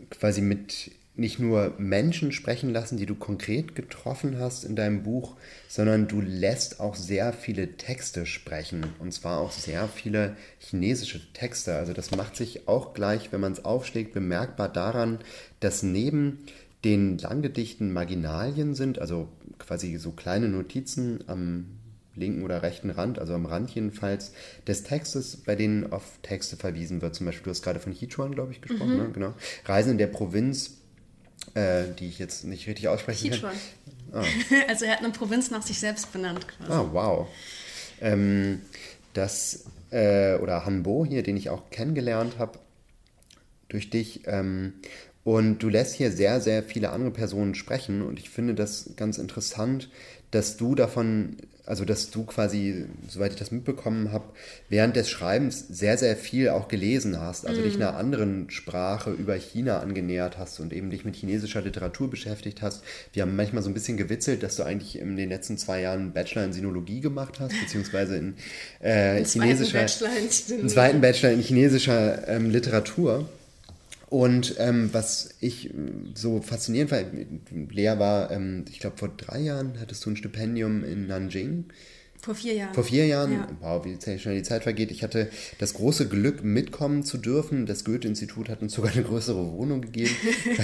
quasi 0.09 0.41
mit 0.41 0.91
nicht 1.15 1.39
nur 1.39 1.75
Menschen 1.77 2.33
sprechen 2.33 2.73
lassen, 2.73 2.97
die 2.97 3.05
du 3.05 3.15
konkret 3.15 3.73
getroffen 3.73 4.37
hast 4.37 4.65
in 4.65 4.75
deinem 4.75 5.03
Buch, 5.03 5.37
sondern 5.69 6.09
du 6.09 6.19
lässt 6.19 6.81
auch 6.81 6.95
sehr 6.95 7.31
viele 7.31 7.77
Texte 7.77 8.25
sprechen. 8.25 8.85
Und 8.99 9.13
zwar 9.13 9.39
auch 9.39 9.51
sehr 9.51 9.87
viele 9.87 10.35
chinesische 10.59 11.21
Texte. 11.31 11.75
Also 11.75 11.93
das 11.93 12.11
macht 12.11 12.35
sich 12.35 12.67
auch 12.67 12.93
gleich, 12.93 13.31
wenn 13.31 13.39
man 13.39 13.53
es 13.53 13.63
aufschlägt, 13.63 14.13
bemerkbar 14.13 14.67
daran, 14.67 15.19
dass 15.61 15.83
neben 15.83 16.39
den 16.83 17.17
Langgedichten 17.17 17.93
Marginalien 17.93 18.75
sind, 18.75 18.99
also 18.99 19.29
quasi 19.57 19.95
so 19.95 20.11
kleine 20.11 20.49
Notizen 20.49 21.23
am 21.27 21.65
linken 22.15 22.43
oder 22.43 22.61
rechten 22.61 22.89
Rand, 22.89 23.19
also 23.19 23.33
am 23.33 23.45
Rand 23.45 23.71
jedenfalls, 23.71 24.33
des 24.67 24.83
Textes, 24.83 25.37
bei 25.37 25.55
denen 25.55 25.91
auf 25.91 26.03
Texte 26.21 26.57
verwiesen 26.57 27.01
wird. 27.01 27.15
Zum 27.15 27.25
Beispiel, 27.25 27.43
du 27.43 27.49
hast 27.51 27.61
gerade 27.61 27.79
von 27.79 27.93
Hichuan, 27.93 28.33
glaube 28.33 28.51
ich, 28.51 28.61
gesprochen, 28.61 28.93
mhm. 28.93 29.03
ne? 29.03 29.09
genau. 29.13 29.33
Reisen 29.65 29.93
in 29.93 29.97
der 29.97 30.07
Provinz, 30.07 30.77
äh, 31.53 31.85
die 31.97 32.07
ich 32.07 32.19
jetzt 32.19 32.43
nicht 32.43 32.67
richtig 32.67 32.87
aussprechen 32.87 33.31
Hichuan. 33.31 33.53
kann. 34.11 34.23
Oh. 34.23 34.55
Also 34.67 34.85
er 34.85 34.93
hat 34.93 34.99
eine 34.99 35.13
Provinz 35.13 35.51
nach 35.51 35.61
sich 35.61 35.79
selbst 35.79 36.11
benannt 36.11 36.45
quasi. 36.47 36.71
Ah, 36.71 36.89
wow. 36.91 37.27
Ähm, 38.01 38.61
dass, 39.13 39.65
äh, 39.91 40.35
oder 40.35 40.65
Hanbo 40.65 41.05
hier, 41.05 41.23
den 41.23 41.37
ich 41.37 41.49
auch 41.49 41.69
kennengelernt 41.69 42.37
habe 42.37 42.59
durch 43.69 43.89
dich, 43.89 44.21
ähm, 44.25 44.73
und 45.23 45.59
du 45.59 45.69
lässt 45.69 45.95
hier 45.95 46.11
sehr, 46.11 46.41
sehr 46.41 46.63
viele 46.63 46.89
andere 46.91 47.11
Personen 47.11 47.55
sprechen 47.55 48.01
und 48.01 48.19
ich 48.19 48.29
finde 48.29 48.55
das 48.55 48.91
ganz 48.95 49.17
interessant, 49.17 49.89
dass 50.31 50.55
du 50.55 50.75
davon, 50.75 51.35
also 51.65 51.85
dass 51.85 52.09
du 52.09 52.23
quasi, 52.23 52.85
soweit 53.07 53.33
ich 53.33 53.37
das 53.37 53.51
mitbekommen 53.51 54.13
habe, 54.13 54.23
während 54.69 54.95
des 54.95 55.09
Schreibens 55.09 55.67
sehr, 55.67 55.97
sehr 55.97 56.15
viel 56.15 56.49
auch 56.49 56.69
gelesen 56.69 57.19
hast, 57.19 57.45
also 57.45 57.59
mm. 57.59 57.63
dich 57.65 57.75
einer 57.75 57.97
anderen 57.97 58.49
Sprache 58.49 59.11
über 59.11 59.35
China 59.35 59.79
angenähert 59.79 60.37
hast 60.37 60.59
und 60.61 60.71
eben 60.73 60.89
dich 60.89 61.03
mit 61.03 61.15
chinesischer 61.15 61.61
Literatur 61.61 62.09
beschäftigt 62.09 62.61
hast. 62.61 62.81
Wir 63.13 63.23
haben 63.23 63.35
manchmal 63.35 63.61
so 63.61 63.69
ein 63.69 63.73
bisschen 63.73 63.97
gewitzelt, 63.97 64.41
dass 64.41 64.55
du 64.55 64.63
eigentlich 64.63 64.97
in 64.97 65.17
den 65.17 65.29
letzten 65.29 65.57
zwei 65.57 65.81
Jahren 65.81 65.99
einen 65.99 66.13
Bachelor 66.13 66.45
in 66.45 66.53
Sinologie 66.53 67.01
gemacht 67.01 67.39
hast, 67.41 67.53
beziehungsweise 67.59 68.15
in 68.15 68.35
äh, 68.79 69.23
chinesischer, 69.25 69.81
einen 69.81 70.69
zweiten 70.69 71.01
Bachelor 71.01 71.31
in 71.31 71.41
chinesischer 71.41 72.27
ähm, 72.27 72.49
Literatur. 72.49 73.29
Und 74.11 74.55
ähm, 74.57 74.89
was 74.93 75.35
ich 75.39 75.73
so 76.15 76.41
faszinierend 76.41 76.89
fand, 76.89 77.71
Lea 77.71 77.93
war, 77.97 78.29
ähm, 78.29 78.65
ich 78.69 78.81
glaube, 78.81 78.97
vor 78.97 79.07
drei 79.07 79.39
Jahren 79.39 79.79
hattest 79.79 80.05
du 80.05 80.09
ein 80.09 80.17
Stipendium 80.17 80.83
in 80.83 81.07
Nanjing. 81.07 81.69
Vor 82.21 82.35
vier 82.35 82.53
Jahren. 82.53 82.73
Vor 82.75 82.83
vier 82.83 83.07
Jahren, 83.07 83.31
ja. 83.31 83.47
wow, 83.61 83.83
wie 83.83 83.97
schnell 84.19 84.35
die 84.35 84.43
Zeit 84.43 84.61
vergeht. 84.61 84.91
Ich 84.91 85.01
hatte 85.01 85.31
das 85.57 85.73
große 85.73 86.07
Glück, 86.07 86.43
mitkommen 86.43 87.03
zu 87.03 87.17
dürfen. 87.17 87.65
Das 87.65 87.83
Goethe-Institut 87.83 88.47
hat 88.47 88.61
uns 88.61 88.73
sogar 88.73 88.91
eine 88.91 89.01
größere 89.01 89.51
Wohnung 89.51 89.81
gegeben 89.81 90.15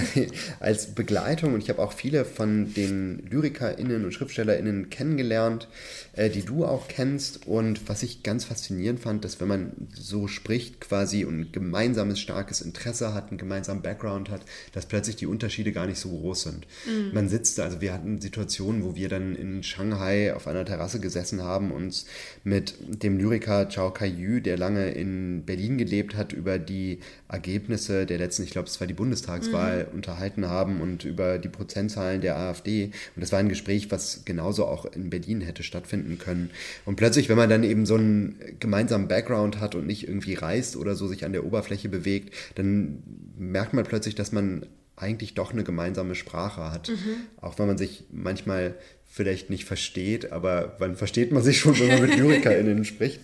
als 0.60 0.94
Begleitung. 0.94 1.56
Und 1.56 1.64
ich 1.64 1.70
habe 1.70 1.82
auch 1.82 1.94
viele 1.94 2.26
von 2.26 2.76
den 2.76 3.28
LyrikerInnen 3.32 4.06
und 4.06 4.12
SchriftstellerInnen 4.12 4.92
kennengelernt, 4.92 5.68
äh, 6.14 6.30
die 6.30 6.44
du 6.44 6.64
auch 6.64 6.88
kennst. 6.88 7.48
Und 7.48 7.90
was 7.90 8.04
ich 8.04 8.22
ganz 8.22 8.46
faszinierend 8.46 9.00
fand, 9.00 9.26
dass 9.26 9.42
wenn 9.42 9.48
man 9.48 9.72
so 9.96 10.28
spricht 10.28 10.80
quasi 10.80 11.26
und 11.26 11.40
ein 11.40 11.52
gemeinsames 11.52 12.20
starkes 12.20 12.62
Interesse 12.62 13.16
hat, 13.16 13.30
einen 13.30 13.40
gemeinsamen 13.40 13.82
Background 13.82 14.30
hat, 14.30 14.42
dass 14.74 14.86
plötzlich 14.86 15.16
die 15.16 15.26
Unterschiede 15.26 15.72
gar 15.72 15.88
nicht 15.88 15.98
so 15.98 16.10
groß 16.10 16.44
sind. 16.44 16.68
Mhm. 16.86 17.14
Man 17.16 17.30
sitzt, 17.30 17.60
also 17.60 17.82
wir 17.82 17.94
hatten 17.94 18.22
Situationen, 18.22 18.84
wo 18.84 18.96
wir 18.96 19.10
dann 19.10 19.36
in 19.36 19.64
Shanghai 19.64 20.36
auf 20.36 20.46
einer 20.46 20.64
Terrasse 20.64 21.00
gesessen 21.00 21.42
haben 21.42 21.47
haben 21.48 21.72
uns 21.72 22.06
mit 22.44 22.76
dem 23.04 23.18
Lyriker 23.18 23.70
Chao 23.70 23.92
Kai-yu, 23.92 24.40
der 24.40 24.58
lange 24.58 24.92
in 24.92 25.44
Berlin 25.46 25.78
gelebt 25.78 26.16
hat, 26.16 26.34
über 26.34 26.60
die 26.60 27.00
Ergebnisse 27.30 28.06
der 28.06 28.18
letzten, 28.18 28.44
ich 28.44 28.52
glaube, 28.52 28.68
es 28.68 28.80
war 28.80 28.88
die 28.88 28.94
Bundestagswahl, 28.94 29.86
mhm. 29.86 29.96
unterhalten 29.96 30.48
haben 30.48 30.82
und 30.82 31.06
über 31.06 31.40
die 31.40 31.50
Prozentzahlen 31.50 32.22
der 32.22 32.38
AfD. 32.38 32.92
Und 33.16 33.22
das 33.22 33.32
war 33.32 33.40
ein 33.40 33.50
Gespräch, 33.50 33.90
was 33.92 34.24
genauso 34.26 34.66
auch 34.66 34.86
in 34.86 35.10
Berlin 35.10 35.42
hätte 35.42 35.64
stattfinden 35.64 36.20
können. 36.20 36.52
Und 36.86 36.96
plötzlich, 36.96 37.30
wenn 37.30 37.38
man 37.38 37.50
dann 37.50 37.64
eben 37.64 37.86
so 37.86 37.96
einen 37.96 38.36
gemeinsamen 38.60 39.08
Background 39.08 39.60
hat 39.60 39.76
und 39.76 39.88
nicht 39.88 40.08
irgendwie 40.08 40.36
reist 40.36 40.76
oder 40.76 40.96
so 40.96 41.08
sich 41.08 41.26
an 41.26 41.34
der 41.34 41.46
Oberfläche 41.46 41.90
bewegt, 41.90 42.34
dann 42.56 43.04
merkt 43.38 43.74
man 43.74 43.86
plötzlich, 43.86 44.16
dass 44.16 44.32
man 44.32 44.66
eigentlich 44.98 45.36
doch 45.36 45.54
eine 45.54 45.64
gemeinsame 45.64 46.16
Sprache 46.16 46.72
hat. 46.72 46.90
Mhm. 46.90 47.28
Auch 47.40 47.60
wenn 47.60 47.68
man 47.68 47.78
sich 47.78 48.06
manchmal 48.12 48.76
vielleicht 49.10 49.50
nicht 49.50 49.66
versteht, 49.66 50.32
aber 50.32 50.76
wann 50.80 50.96
versteht 50.96 51.32
man 51.32 51.44
sich 51.44 51.60
schon, 51.60 51.78
wenn 51.80 51.88
man 51.88 52.02
mit 52.02 52.18
LyrikerInnen 52.18 52.86
spricht? 52.86 53.20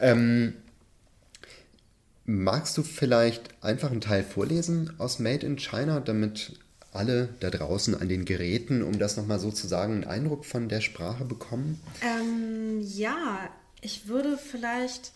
Ähm, 0.00 0.54
magst 2.24 2.76
du 2.76 2.82
vielleicht 2.82 3.42
einfach 3.62 3.90
einen 3.90 4.00
Teil 4.00 4.24
vorlesen 4.24 4.92
aus 4.98 5.18
Made 5.18 5.46
in 5.46 5.56
China, 5.56 6.00
damit 6.00 6.58
alle 6.92 7.28
da 7.40 7.50
draußen 7.50 7.94
an 7.94 8.08
den 8.08 8.24
Geräten, 8.24 8.82
um 8.82 8.98
das 8.98 9.16
nochmal 9.16 9.38
so 9.38 9.50
zu 9.50 9.66
sagen, 9.66 9.94
einen 9.94 10.04
Eindruck 10.04 10.44
von 10.44 10.68
der 10.68 10.80
Sprache 10.80 11.24
bekommen? 11.24 11.80
Ähm, 12.02 12.80
ja, 12.80 13.48
ich 13.80 14.08
würde 14.08 14.38
vielleicht 14.38 15.12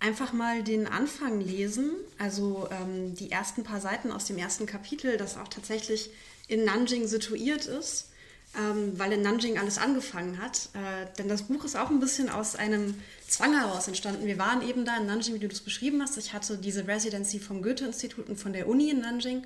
einfach 0.00 0.32
mal 0.32 0.62
den 0.62 0.86
Anfang 0.86 1.40
lesen, 1.40 1.90
also 2.18 2.68
ähm, 2.70 3.14
die 3.14 3.32
ersten 3.32 3.64
paar 3.64 3.80
Seiten 3.80 4.12
aus 4.12 4.26
dem 4.26 4.38
ersten 4.38 4.66
Kapitel, 4.66 5.16
das 5.16 5.36
auch 5.36 5.48
tatsächlich 5.48 6.10
in 6.46 6.64
Nanjing 6.64 7.06
situiert 7.08 7.66
ist 7.66 8.10
ähm, 8.56 8.98
weil 8.98 9.12
in 9.12 9.22
Nanjing 9.22 9.58
alles 9.58 9.78
angefangen 9.78 10.40
hat. 10.40 10.70
Äh, 10.74 11.06
denn 11.18 11.28
das 11.28 11.42
Buch 11.42 11.64
ist 11.64 11.76
auch 11.76 11.90
ein 11.90 12.00
bisschen 12.00 12.28
aus 12.28 12.56
einem 12.56 12.94
Zwang 13.26 13.58
heraus 13.58 13.88
entstanden. 13.88 14.26
Wir 14.26 14.38
waren 14.38 14.66
eben 14.66 14.84
da 14.84 14.96
in 14.96 15.06
Nanjing, 15.06 15.34
wie 15.34 15.40
du 15.40 15.48
das 15.48 15.60
beschrieben 15.60 16.00
hast. 16.02 16.16
Ich 16.16 16.32
hatte 16.32 16.56
diese 16.56 16.86
Residency 16.86 17.38
vom 17.38 17.62
Goethe-Institut 17.62 18.28
und 18.28 18.36
von 18.36 18.52
der 18.52 18.68
Uni 18.68 18.90
in 18.90 19.00
Nanjing. 19.00 19.42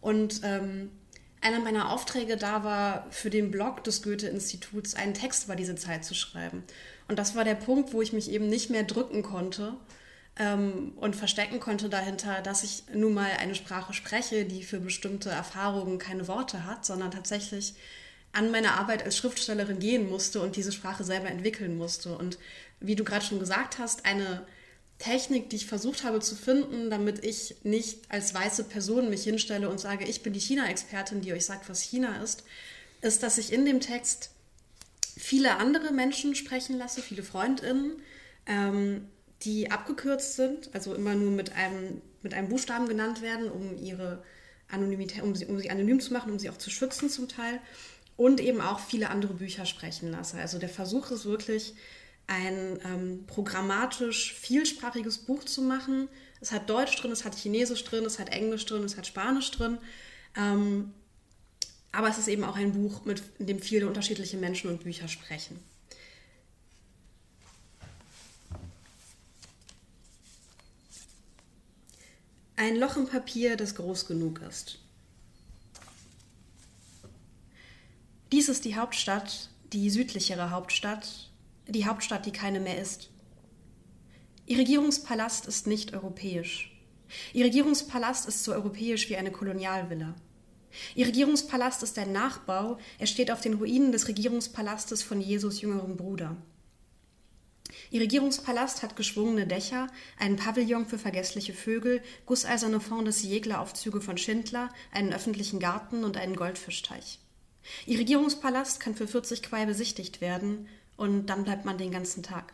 Und 0.00 0.40
ähm, 0.42 0.90
einer 1.40 1.60
meiner 1.60 1.90
Aufträge 1.90 2.36
da 2.36 2.64
war, 2.64 3.06
für 3.10 3.30
den 3.30 3.50
Blog 3.50 3.84
des 3.84 4.02
Goethe-Instituts 4.02 4.94
einen 4.94 5.14
Text 5.14 5.44
über 5.44 5.56
diese 5.56 5.76
Zeit 5.76 6.04
zu 6.04 6.14
schreiben. 6.14 6.64
Und 7.08 7.18
das 7.18 7.34
war 7.34 7.44
der 7.44 7.54
Punkt, 7.54 7.92
wo 7.92 8.02
ich 8.02 8.12
mich 8.12 8.30
eben 8.30 8.48
nicht 8.48 8.70
mehr 8.70 8.82
drücken 8.82 9.22
konnte 9.22 9.74
ähm, 10.36 10.92
und 10.96 11.16
verstecken 11.16 11.60
konnte 11.60 11.88
dahinter, 11.88 12.42
dass 12.42 12.62
ich 12.62 12.84
nun 12.92 13.14
mal 13.14 13.30
eine 13.38 13.54
Sprache 13.54 13.94
spreche, 13.94 14.44
die 14.44 14.62
für 14.62 14.80
bestimmte 14.80 15.30
Erfahrungen 15.30 15.98
keine 15.98 16.28
Worte 16.28 16.66
hat, 16.66 16.84
sondern 16.84 17.10
tatsächlich 17.10 17.74
an 18.32 18.50
meine 18.50 18.74
Arbeit 18.74 19.02
als 19.02 19.16
Schriftstellerin 19.16 19.78
gehen 19.78 20.08
musste 20.08 20.40
und 20.40 20.56
diese 20.56 20.72
Sprache 20.72 21.04
selber 21.04 21.28
entwickeln 21.28 21.76
musste. 21.76 22.16
Und 22.16 22.38
wie 22.78 22.94
du 22.94 23.04
gerade 23.04 23.24
schon 23.24 23.40
gesagt 23.40 23.78
hast, 23.78 24.06
eine 24.06 24.46
Technik, 24.98 25.50
die 25.50 25.56
ich 25.56 25.66
versucht 25.66 26.04
habe 26.04 26.20
zu 26.20 26.36
finden, 26.36 26.90
damit 26.90 27.24
ich 27.24 27.56
nicht 27.64 28.00
als 28.10 28.34
weiße 28.34 28.64
Person 28.64 29.10
mich 29.10 29.24
hinstelle 29.24 29.68
und 29.68 29.80
sage, 29.80 30.04
ich 30.04 30.22
bin 30.22 30.32
die 30.32 30.40
China-Expertin, 30.40 31.22
die 31.22 31.32
euch 31.32 31.46
sagt, 31.46 31.68
was 31.68 31.80
China 31.80 32.22
ist, 32.22 32.44
ist, 33.00 33.22
dass 33.22 33.38
ich 33.38 33.52
in 33.52 33.64
dem 33.64 33.80
Text 33.80 34.30
viele 35.18 35.56
andere 35.56 35.92
Menschen 35.92 36.34
sprechen 36.34 36.78
lasse, 36.78 37.00
viele 37.00 37.22
Freundinnen, 37.22 38.02
ähm, 38.46 39.08
die 39.42 39.70
abgekürzt 39.70 40.36
sind, 40.36 40.68
also 40.74 40.94
immer 40.94 41.14
nur 41.14 41.30
mit 41.30 41.52
einem, 41.54 42.02
mit 42.22 42.34
einem 42.34 42.50
Buchstaben 42.50 42.86
genannt 42.86 43.22
werden, 43.22 43.50
um 43.50 43.76
ihre 43.82 44.22
Anonymität, 44.68 45.22
um 45.22 45.34
sie, 45.34 45.46
um 45.46 45.58
sie 45.58 45.70
anonym 45.70 46.00
zu 46.00 46.12
machen, 46.12 46.30
um 46.30 46.38
sie 46.38 46.50
auch 46.50 46.58
zu 46.58 46.70
schützen 46.70 47.08
zum 47.08 47.26
Teil 47.26 47.58
und 48.20 48.38
eben 48.38 48.60
auch 48.60 48.80
viele 48.80 49.08
andere 49.08 49.32
Bücher 49.32 49.64
sprechen 49.64 50.10
lasse. 50.10 50.36
Also 50.38 50.58
der 50.58 50.68
Versuch 50.68 51.10
ist 51.10 51.24
wirklich, 51.24 51.72
ein 52.26 52.78
ähm, 52.84 53.24
programmatisch 53.26 54.34
vielsprachiges 54.34 55.16
Buch 55.24 55.42
zu 55.44 55.62
machen. 55.62 56.06
Es 56.42 56.52
hat 56.52 56.68
Deutsch 56.68 56.94
drin, 56.96 57.12
es 57.12 57.24
hat 57.24 57.34
Chinesisch 57.34 57.82
drin, 57.82 58.04
es 58.04 58.18
hat 58.18 58.28
Englisch 58.28 58.66
drin, 58.66 58.84
es 58.84 58.98
hat 58.98 59.06
Spanisch 59.06 59.50
drin. 59.52 59.78
Ähm, 60.36 60.92
aber 61.92 62.08
es 62.08 62.18
ist 62.18 62.28
eben 62.28 62.44
auch 62.44 62.56
ein 62.56 62.74
Buch, 62.74 63.06
mit 63.06 63.22
dem 63.38 63.58
viele 63.58 63.88
unterschiedliche 63.88 64.36
Menschen 64.36 64.68
und 64.68 64.84
Bücher 64.84 65.08
sprechen. 65.08 65.58
Ein 72.56 72.76
Loch 72.76 72.98
im 72.98 73.06
Papier, 73.06 73.56
das 73.56 73.76
groß 73.76 74.06
genug 74.06 74.42
ist. 74.42 74.78
Dies 78.32 78.48
ist 78.48 78.64
die 78.64 78.76
Hauptstadt, 78.76 79.50
die 79.72 79.90
südlichere 79.90 80.50
Hauptstadt, 80.50 81.32
die 81.66 81.86
Hauptstadt, 81.86 82.26
die 82.26 82.32
keine 82.32 82.60
mehr 82.60 82.80
ist. 82.80 83.10
Ihr 84.46 84.58
Regierungspalast 84.58 85.46
ist 85.46 85.66
nicht 85.66 85.94
europäisch. 85.94 86.72
Ihr 87.32 87.44
Regierungspalast 87.44 88.28
ist 88.28 88.44
so 88.44 88.52
europäisch 88.52 89.10
wie 89.10 89.16
eine 89.16 89.32
Kolonialvilla. 89.32 90.14
Ihr 90.94 91.06
Regierungspalast 91.08 91.82
ist 91.82 91.98
ein 91.98 92.12
Nachbau, 92.12 92.78
er 93.00 93.08
steht 93.08 93.32
auf 93.32 93.40
den 93.40 93.54
Ruinen 93.54 93.90
des 93.90 94.06
Regierungspalastes 94.06 95.02
von 95.02 95.20
Jesus 95.20 95.60
jüngerem 95.60 95.96
Bruder. 95.96 96.36
Ihr 97.90 98.00
Regierungspalast 98.00 98.84
hat 98.84 98.94
geschwungene 98.94 99.48
Dächer, 99.48 99.88
einen 100.20 100.36
Pavillon 100.36 100.86
für 100.86 100.98
vergessliche 100.98 101.52
Vögel, 101.52 102.00
gusseiserne 102.26 102.78
Fond 102.78 103.08
de 103.08 103.12
Siècle-Aufzüge 103.12 104.00
von 104.00 104.16
Schindler, 104.18 104.68
einen 104.92 105.12
öffentlichen 105.12 105.58
Garten 105.58 106.04
und 106.04 106.16
einen 106.16 106.36
Goldfischteich. 106.36 107.18
Ihr 107.86 107.98
Regierungspalast 107.98 108.80
kann 108.80 108.94
für 108.94 109.06
40 109.06 109.42
Quai 109.42 109.66
besichtigt 109.66 110.20
werden 110.20 110.68
und 110.96 111.26
dann 111.26 111.44
bleibt 111.44 111.64
man 111.64 111.78
den 111.78 111.90
ganzen 111.90 112.22
Tag. 112.22 112.52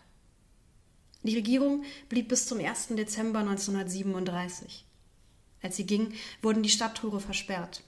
Die 1.23 1.35
Regierung 1.35 1.85
blieb 2.09 2.29
bis 2.29 2.47
zum 2.47 2.61
1. 2.61 2.89
Dezember 2.91 3.41
1937. 3.41 4.85
Als 5.63 5.77
sie 5.77 5.87
ging, 5.87 6.13
wurden 6.43 6.63
die 6.63 6.69
Stadttore 6.69 7.21
versperrt. 7.21 7.83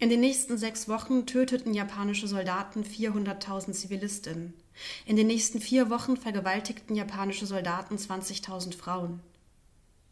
In 0.00 0.10
den 0.10 0.20
nächsten 0.20 0.58
sechs 0.58 0.88
Wochen 0.88 1.26
töteten 1.26 1.72
japanische 1.72 2.26
Soldaten 2.26 2.82
400.000 2.82 3.72
Zivilistinnen. 3.72 4.54
In 5.06 5.16
den 5.16 5.28
nächsten 5.28 5.60
vier 5.60 5.88
Wochen 5.88 6.16
vergewaltigten 6.16 6.96
japanische 6.96 7.46
Soldaten 7.46 7.96
20.000 7.96 8.76
Frauen. 8.76 9.20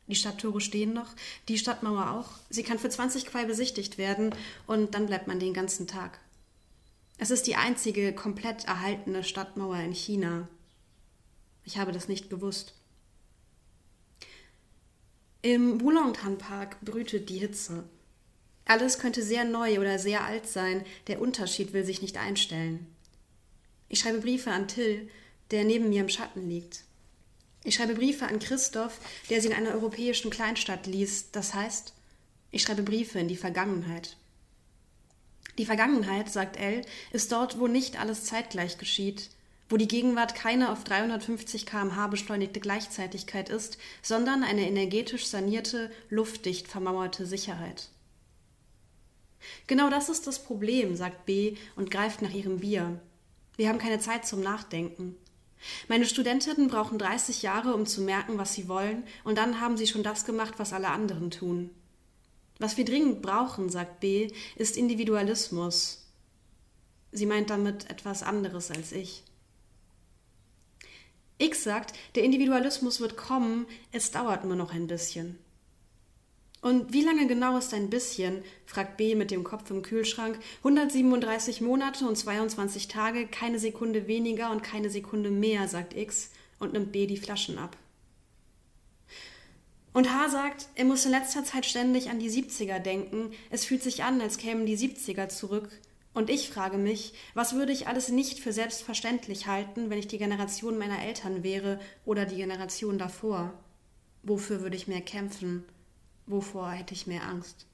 Die 0.09 0.15
Stadttore 0.15 0.61
stehen 0.61 0.93
noch, 0.93 1.15
die 1.49 1.59
Stadtmauer 1.59 2.11
auch. 2.11 2.31
Sie 2.51 2.63
kann 2.63 2.79
für 2.79 2.91
20 2.91 3.27
Quai 3.27 3.45
besichtigt 3.45 3.99
werden 3.99 4.35
und 4.67 4.95
dann 4.95 5.07
bleibt 5.07 5.27
man 5.27 5.39
den 5.39 5.55
ganzen 5.55 5.87
Tag. 5.87 6.21
Es 7.19 7.31
ist 7.31 7.47
die 7.47 7.57
einzige 7.57 8.13
komplett 8.13 8.65
erhaltene 8.65 9.23
Stadtmauer 9.23 9.79
in 9.79 9.93
China. 9.93 10.49
Ich 11.65 11.79
habe 11.79 11.93
das 11.93 12.09
nicht 12.09 12.31
gewusst. 12.31 12.75
Im 15.41 15.81
Wulongtan 15.81 16.39
Park 16.39 16.81
brütet 16.83 17.29
die 17.29 17.39
Hitze. 17.39 17.85
Alles 18.65 18.99
könnte 18.99 19.23
sehr 19.23 19.45
neu 19.45 19.81
oder 19.81 19.99
sehr 19.99 20.25
alt 20.25 20.47
sein, 20.47 20.85
der 21.09 21.21
Unterschied 21.21 21.73
will 21.73 21.85
sich 21.85 22.01
nicht 22.01 22.17
einstellen. 22.17 22.87
Ich 23.89 24.01
schreibe 24.01 24.21
Briefe 24.21 24.51
an 24.51 24.69
Till, 24.69 25.09
der 25.51 25.65
neben 25.65 25.89
mir 25.89 26.01
im 26.01 26.09
Schatten 26.09 26.49
liegt. 26.49 26.85
Ich 27.65 27.77
schreibe 27.77 27.95
Briefe 27.95 28.27
an 28.27 28.39
Christoph, 28.39 28.99
der 29.31 29.41
sie 29.41 29.49
in 29.49 29.55
einer 29.55 29.73
europäischen 29.73 30.31
Kleinstadt 30.31 30.87
liest. 30.87 31.37
Das 31.37 31.55
heißt, 31.55 31.95
ich 32.51 32.63
schreibe 32.63 32.83
Briefe 32.83 33.19
in 33.19 33.29
die 33.29 33.37
Vergangenheit. 33.37 34.17
Die 35.59 35.67
Vergangenheit, 35.67 36.31
sagt 36.31 36.57
Elle, 36.57 36.83
ist 37.13 37.31
dort, 37.31 37.59
wo 37.59 37.67
nicht 37.67 38.01
alles 38.01 38.25
zeitgleich 38.25 38.79
geschieht, 38.79 39.31
wo 39.69 39.77
die 39.77 39.89
Gegenwart 39.89 40.35
keine 40.35 40.73
auf 40.73 40.85
350 40.85 41.67
km/h 41.67 42.09
beschleunigte 42.09 42.61
Gleichzeitigkeit 42.61 43.49
ist, 43.49 43.79
sondern 44.03 44.43
eine 44.43 44.67
energetisch 44.67 45.27
sanierte, 45.27 45.91
luftdicht 46.11 46.69
vermauerte 46.69 47.27
Sicherheit. 47.27 47.89
Genau 49.67 49.91
das 49.91 50.09
ist 50.09 50.27
das 50.27 50.43
Problem, 50.43 50.97
sagt 50.97 51.27
B 51.27 51.57
und 51.77 51.91
greift 51.91 52.23
nach 52.23 52.33
ihrem 52.33 52.61
Bier. 52.61 53.01
Wir 53.57 53.69
haben 53.69 53.79
keine 53.79 53.99
Zeit 53.99 54.27
zum 54.27 54.41
Nachdenken. 54.41 55.17
Meine 55.89 56.07
Studentinnen 56.07 56.69
brauchen 56.69 56.99
30 56.99 57.43
Jahre, 57.43 57.75
um 57.75 57.87
zu 57.87 58.03
merken, 58.03 58.39
was 58.39 58.55
sie 58.55 58.69
wollen, 58.69 59.05
und 59.25 59.39
dann 59.39 59.61
haben 59.61 59.77
sie 59.77 59.87
schon 59.87 60.03
das 60.03 60.25
gemacht, 60.25 60.55
was 60.59 60.73
alle 60.73 60.89
anderen 60.89 61.31
tun. 61.31 61.71
Was 62.59 62.77
wir 62.77 62.85
dringend 62.85 63.23
brauchen, 63.23 63.71
sagt 63.71 64.01
B, 64.01 64.31
ist 64.57 64.77
Individualismus. 64.77 66.07
Sie 67.11 67.27
meint 67.27 67.51
damit 67.51 67.91
etwas 67.91 68.23
anderes 68.23 68.71
als 68.71 68.93
ich. 68.93 69.25
X 71.39 71.65
sagt, 71.65 71.95
der 72.15 72.23
Individualismus 72.23 73.01
wird 73.01 73.17
kommen, 73.17 73.67
es 73.91 74.13
dauert 74.13 74.45
nur 74.45 74.57
noch 74.57 74.73
ein 74.73 74.87
bisschen. 74.87 75.39
Und 76.63 76.93
wie 76.93 77.03
lange 77.03 77.27
genau 77.27 77.59
ist 77.59 77.75
ein 77.75 77.91
bisschen? 77.91 78.45
fragt 78.67 78.97
B 78.97 79.17
mit 79.17 79.33
dem 79.33 79.43
Kopf 79.43 79.69
im 79.71 79.83
Kühlschrank. 79.83 80.39
137 80.59 81.61
Monate 81.61 82.07
und 82.07 82.17
22 82.17 82.87
Tage, 82.87 83.27
keine 83.27 83.59
Sekunde 83.59 84.07
weniger 84.07 84.53
und 84.53 84.63
keine 84.63 84.89
Sekunde 84.89 85.33
mehr, 85.33 85.67
sagt 85.67 85.97
X 85.97 86.31
und 86.61 86.73
nimmt 86.73 86.93
B 86.93 87.09
die 87.09 87.17
Flaschen 87.17 87.59
ab. 87.59 87.77
Und 89.93 90.15
H 90.15 90.29
sagt, 90.29 90.69
er 90.77 90.85
muss 90.85 91.05
in 91.05 91.11
letzter 91.11 91.45
Zeit 91.45 91.67
ständig 91.67 92.11
an 92.11 92.21
die 92.21 92.31
70er 92.31 92.79
denken. 92.79 93.33
Es 93.51 93.65
fühlt 93.65 93.83
sich 93.83 94.05
an, 94.05 94.21
als 94.21 94.39
kämen 94.39 94.65
die 94.65 94.79
70er 94.79 95.29
zurück. 95.29 95.69
Und 96.15 96.31
ich 96.31 96.49
frage 96.49 96.79
mich, 96.79 97.13
was 97.35 97.55
würde 97.55 97.73
ich 97.73 97.89
alles 97.89 98.09
nicht 98.09 98.39
für 98.39 98.53
selbstverständlich 98.53 99.49
halten, 99.49 99.91
wenn 99.91 99.99
ich 99.99 100.07
die 100.07 100.19
Generation 100.19 100.79
meiner 100.79 101.03
Eltern 101.03 101.43
wäre 101.43 101.81
oder 102.05 102.25
die 102.25 102.37
Generation 102.37 102.99
davor? 102.99 103.53
Wofür 104.23 104.61
würde 104.61 104.77
ich 104.77 104.87
mehr 104.87 105.01
kämpfen? 105.01 105.65
Wovor 106.33 106.71
hätte 106.71 106.95
ich 106.95 107.07
mehr 107.07 107.25
Angst? 107.29 107.67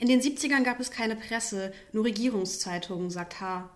In 0.00 0.08
den 0.08 0.20
70ern 0.20 0.64
gab 0.64 0.80
es 0.80 0.90
keine 0.90 1.14
Presse, 1.14 1.72
nur 1.92 2.04
Regierungszeitungen, 2.04 3.10
sagt 3.10 3.40
H. 3.40 3.70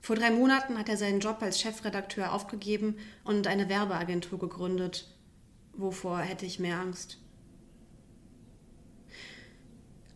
Vor 0.00 0.14
drei 0.14 0.30
Monaten 0.30 0.78
hat 0.78 0.88
er 0.88 0.96
seinen 0.96 1.18
Job 1.18 1.42
als 1.42 1.60
Chefredakteur 1.60 2.32
aufgegeben 2.32 2.96
und 3.24 3.48
eine 3.48 3.68
Werbeagentur 3.68 4.38
gegründet. 4.38 5.12
Wovor 5.72 6.20
hätte 6.20 6.46
ich 6.46 6.60
mehr 6.60 6.78
Angst? 6.78 7.18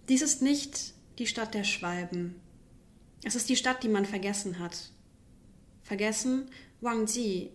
Dies 0.08 0.22
ist 0.22 0.40
nicht 0.40 0.94
die 1.18 1.26
Stadt 1.26 1.54
der 1.54 1.64
Schwalben. 1.64 2.40
Es 3.24 3.34
ist 3.34 3.48
die 3.48 3.56
Stadt, 3.56 3.82
die 3.82 3.88
man 3.88 4.06
vergessen 4.06 4.60
hat. 4.60 4.90
Vergessen 5.82 6.48
Wangji, 6.80 7.50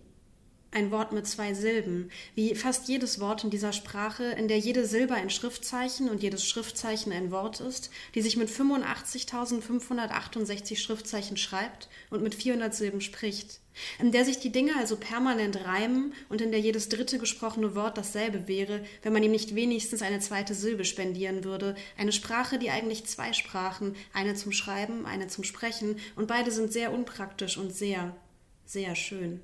ein 0.74 0.90
Wort 0.90 1.12
mit 1.12 1.26
zwei 1.26 1.54
Silben, 1.54 2.10
wie 2.34 2.54
fast 2.54 2.88
jedes 2.88 3.18
Wort 3.20 3.44
in 3.44 3.50
dieser 3.50 3.72
Sprache, 3.72 4.24
in 4.24 4.48
der 4.48 4.58
jede 4.58 4.84
Silbe 4.86 5.14
ein 5.14 5.30
Schriftzeichen 5.30 6.10
und 6.10 6.22
jedes 6.22 6.46
Schriftzeichen 6.46 7.12
ein 7.12 7.30
Wort 7.30 7.60
ist, 7.60 7.90
die 8.14 8.20
sich 8.22 8.36
mit 8.36 8.50
85.568 8.50 10.76
Schriftzeichen 10.76 11.36
schreibt 11.36 11.88
und 12.10 12.22
mit 12.22 12.34
400 12.34 12.74
Silben 12.74 13.00
spricht, 13.00 13.60
in 14.00 14.10
der 14.10 14.24
sich 14.24 14.40
die 14.40 14.50
Dinge 14.50 14.72
also 14.76 14.96
permanent 14.96 15.64
reimen 15.64 16.12
und 16.28 16.40
in 16.40 16.50
der 16.50 16.58
jedes 16.60 16.88
dritte 16.88 17.18
gesprochene 17.18 17.76
Wort 17.76 17.96
dasselbe 17.96 18.48
wäre, 18.48 18.84
wenn 19.02 19.12
man 19.12 19.22
ihm 19.22 19.30
nicht 19.30 19.54
wenigstens 19.54 20.02
eine 20.02 20.18
zweite 20.18 20.54
Silbe 20.54 20.84
spendieren 20.84 21.44
würde, 21.44 21.76
eine 21.96 22.10
Sprache, 22.12 22.58
die 22.58 22.70
eigentlich 22.70 23.06
zwei 23.06 23.32
Sprachen, 23.32 23.94
eine 24.12 24.34
zum 24.34 24.50
Schreiben, 24.52 25.06
eine 25.06 25.28
zum 25.28 25.44
Sprechen, 25.44 26.00
und 26.16 26.26
beide 26.26 26.50
sind 26.50 26.72
sehr 26.72 26.92
unpraktisch 26.92 27.58
und 27.58 27.72
sehr, 27.72 28.16
sehr 28.64 28.96
schön. 28.96 29.40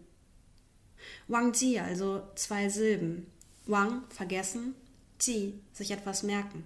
Wang 1.28 1.52
Ji, 1.52 1.78
also 1.78 2.22
zwei 2.34 2.68
Silben. 2.68 3.26
Wang, 3.66 4.02
vergessen, 4.08 4.74
Ji, 5.20 5.60
sich 5.72 5.90
etwas 5.90 6.22
merken. 6.22 6.64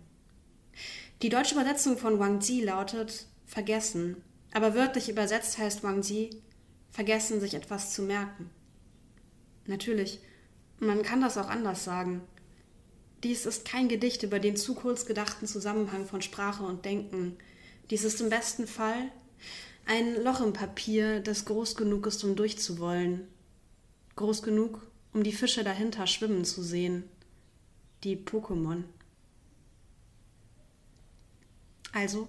Die 1.23 1.29
deutsche 1.29 1.55
Übersetzung 1.55 1.97
von 1.97 2.19
Wang 2.19 2.41
Ji 2.41 2.63
lautet 2.63 3.27
vergessen, 3.47 4.17
aber 4.53 4.75
wörtlich 4.75 5.09
übersetzt 5.09 5.59
heißt 5.59 5.83
Wang 5.83 6.03
Ji 6.03 6.43
vergessen, 6.91 7.41
sich 7.41 7.55
etwas 7.55 7.93
zu 7.93 8.03
merken. 8.03 8.51
Natürlich, 9.67 10.21
man 10.79 11.03
kann 11.03 11.21
das 11.21 11.39
auch 11.39 11.49
anders 11.49 11.85
sagen. 11.85 12.23
Dies 13.23 13.47
ist 13.47 13.65
kein 13.65 13.89
Gedicht 13.89 14.23
über 14.23 14.39
den 14.39 14.57
zu 14.57 14.75
kurz 14.75 15.07
gedachten 15.07 15.47
Zusammenhang 15.47 16.07
von 16.07 16.23
Sprache 16.23 16.63
und 16.63 16.85
Denken. 16.85 17.37
Dies 17.91 18.05
ist 18.05 18.21
im 18.21 18.29
besten 18.29 18.67
Fall 18.67 19.11
ein 19.87 20.23
Loch 20.23 20.41
im 20.41 20.53
Papier, 20.53 21.21
das 21.21 21.45
groß 21.45 21.77
genug 21.77 22.07
ist, 22.07 22.23
um 22.25 22.37
durchzuwollen, 22.37 23.27
groß 24.17 24.43
genug, 24.43 24.81
um 25.13 25.23
die 25.23 25.33
Fische 25.33 25.65
dahinter 25.65 26.07
schwimmen 26.07 26.45
zu 26.45 26.63
sehen, 26.63 27.05
die 28.03 28.17
Pokémon. 28.17 28.85
Also, 31.93 32.29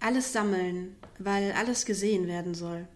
alles 0.00 0.32
sammeln, 0.32 0.96
weil 1.18 1.52
alles 1.52 1.84
gesehen 1.84 2.26
werden 2.26 2.54
soll. 2.54 2.86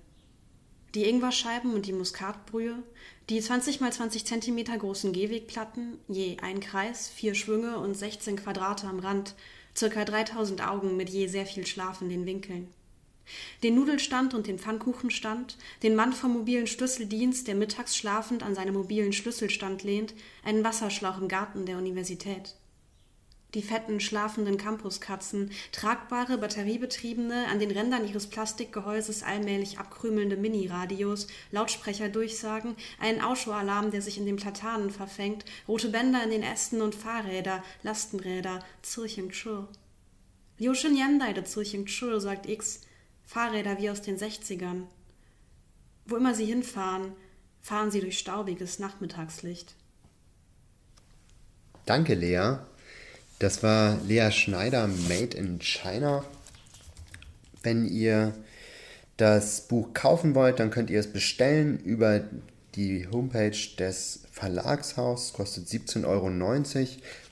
Die 0.95 1.05
Ingwerscheiben 1.05 1.75
und 1.75 1.87
die 1.87 1.93
Muskatbrühe, 1.93 2.83
die 3.29 3.41
20 3.41 3.81
mal 3.81 3.93
20 3.93 4.25
Zentimeter 4.25 4.77
großen 4.79 5.13
Gehwegplatten, 5.13 5.99
je 6.09 6.39
ein 6.41 6.61
Kreis, 6.61 7.09
vier 7.09 7.35
Schwünge 7.35 7.79
und 7.79 7.95
16 7.95 8.37
Quadrate 8.37 8.87
am 8.87 8.99
Rand, 8.99 9.35
circa 9.77 10.05
3000 10.05 10.67
Augen 10.67 10.97
mit 10.97 11.11
je 11.11 11.27
sehr 11.27 11.45
viel 11.45 11.67
Schlaf 11.67 12.01
in 12.01 12.09
den 12.09 12.25
Winkeln. 12.25 12.69
Den 13.63 13.75
Nudelstand 13.75 14.35
und 14.35 14.47
den 14.47 14.59
Pfannkuchenstand, 14.59 15.57
den 15.83 15.95
Mann 15.95 16.13
vom 16.13 16.33
mobilen 16.33 16.67
Schlüsseldienst, 16.67 17.47
der 17.49 17.55
mittags 17.55 17.97
schlafend 17.97 18.43
an 18.43 18.55
seinem 18.55 18.75
mobilen 18.75 19.13
Schlüsselstand 19.13 19.83
lehnt, 19.83 20.15
einen 20.45 20.65
Wasserschlauch 20.65 21.21
im 21.21 21.29
Garten 21.29 21.67
der 21.67 21.79
Universität. 21.79 22.55
Die 23.55 23.63
fetten, 23.63 23.99
schlafenden 23.99 24.59
Campuskatzen, 24.59 25.53
tragbare, 25.73 26.37
batteriebetriebene, 26.37 27.47
an 27.47 27.59
den 27.59 27.71
Rändern 27.71 28.07
ihres 28.07 28.27
Plastikgehäuses 28.27 29.23
allmählich 29.23 29.79
abkrümelnde 29.79 30.37
Miniradios, 30.37 31.29
Lautsprecherdurchsagen, 31.51 32.77
einen 33.01 33.23
Ausschaualarm, 33.23 33.91
der 33.91 34.03
sich 34.03 34.19
in 34.19 34.27
den 34.27 34.37
Platanen 34.37 34.91
verfängt, 34.91 35.47
rote 35.67 35.89
Bänder 35.89 36.23
in 36.25 36.31
den 36.31 36.43
Ästen 36.43 36.83
und 36.83 36.95
Fahrräder, 36.95 37.65
Lastenräder, 37.83 38.63
Zirching 38.83 39.31
Chur. 39.31 39.69
Liu 40.59 40.75
Yandai 40.75 41.33
de 41.33 41.45
Zirching 41.45 41.87
Chur, 41.87 42.21
sagt 42.21 42.47
X, 42.47 42.83
Fahrräder 43.29 43.77
wie 43.79 43.91
aus 43.91 44.01
den 44.01 44.17
60ern. 44.17 44.85
Wo 46.07 46.17
immer 46.17 46.35
sie 46.35 46.47
hinfahren, 46.47 47.13
fahren 47.61 47.91
sie 47.91 48.01
durch 48.01 48.19
staubiges 48.19 48.79
Nachmittagslicht. 48.79 49.75
Danke, 51.85 52.15
Lea. 52.15 52.57
Das 53.39 53.63
war 53.63 53.99
Lea 54.07 54.31
Schneider, 54.33 54.89
Made 54.89 55.37
in 55.37 55.61
China. 55.61 56.25
Wenn 57.63 57.87
ihr 57.87 58.33
das 59.19 59.69
Buch 59.69 59.93
kaufen 59.93 60.35
wollt, 60.35 60.59
dann 60.59 60.71
könnt 60.71 60.89
ihr 60.89 60.99
es 60.99 61.13
bestellen 61.13 61.79
über 61.81 62.25
die 62.77 63.09
Homepage 63.09 63.59
des 63.79 64.21
Verlagshaus, 64.33 65.35
kostet 65.35 65.67
17,90 65.67 66.07
Euro 66.07 66.31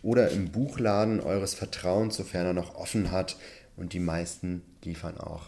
oder 0.02 0.30
im 0.30 0.50
Buchladen 0.50 1.20
eures 1.20 1.54
Vertrauens, 1.54 2.16
sofern 2.16 2.46
er 2.46 2.52
noch 2.52 2.74
offen 2.74 3.12
hat. 3.12 3.36
Und 3.76 3.92
die 3.92 4.00
meisten 4.00 4.62
liefern 4.82 5.18
auch. 5.18 5.42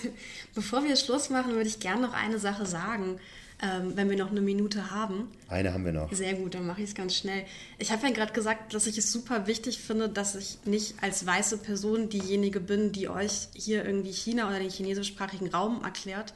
Bevor 0.54 0.84
wir 0.84 0.96
Schluss 0.96 1.30
machen, 1.30 1.52
würde 1.54 1.68
ich 1.68 1.80
gerne 1.80 2.02
noch 2.02 2.12
eine 2.12 2.38
Sache 2.38 2.66
sagen, 2.66 3.18
ähm, 3.62 3.92
wenn 3.94 4.08
wir 4.10 4.16
noch 4.16 4.30
eine 4.30 4.40
Minute 4.40 4.90
haben. 4.90 5.30
Eine 5.48 5.72
haben 5.72 5.84
wir 5.84 5.92
noch. 5.92 6.12
Sehr 6.12 6.34
gut, 6.34 6.54
dann 6.54 6.66
mache 6.66 6.82
ich 6.82 6.90
es 6.90 6.94
ganz 6.94 7.14
schnell. 7.14 7.44
Ich 7.78 7.90
habe 7.90 8.06
ja 8.06 8.12
gerade 8.12 8.32
gesagt, 8.32 8.74
dass 8.74 8.86
ich 8.86 8.98
es 8.98 9.12
super 9.12 9.46
wichtig 9.46 9.78
finde, 9.78 10.08
dass 10.08 10.34
ich 10.34 10.58
nicht 10.64 11.02
als 11.02 11.26
weiße 11.26 11.58
Person 11.58 12.08
diejenige 12.08 12.60
bin, 12.60 12.92
die 12.92 13.08
euch 13.08 13.48
hier 13.54 13.84
irgendwie 13.84 14.12
China 14.12 14.48
oder 14.48 14.58
den 14.58 14.70
chinesischsprachigen 14.70 15.48
Raum 15.48 15.82
erklärt. 15.84 16.34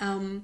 Ähm, 0.00 0.42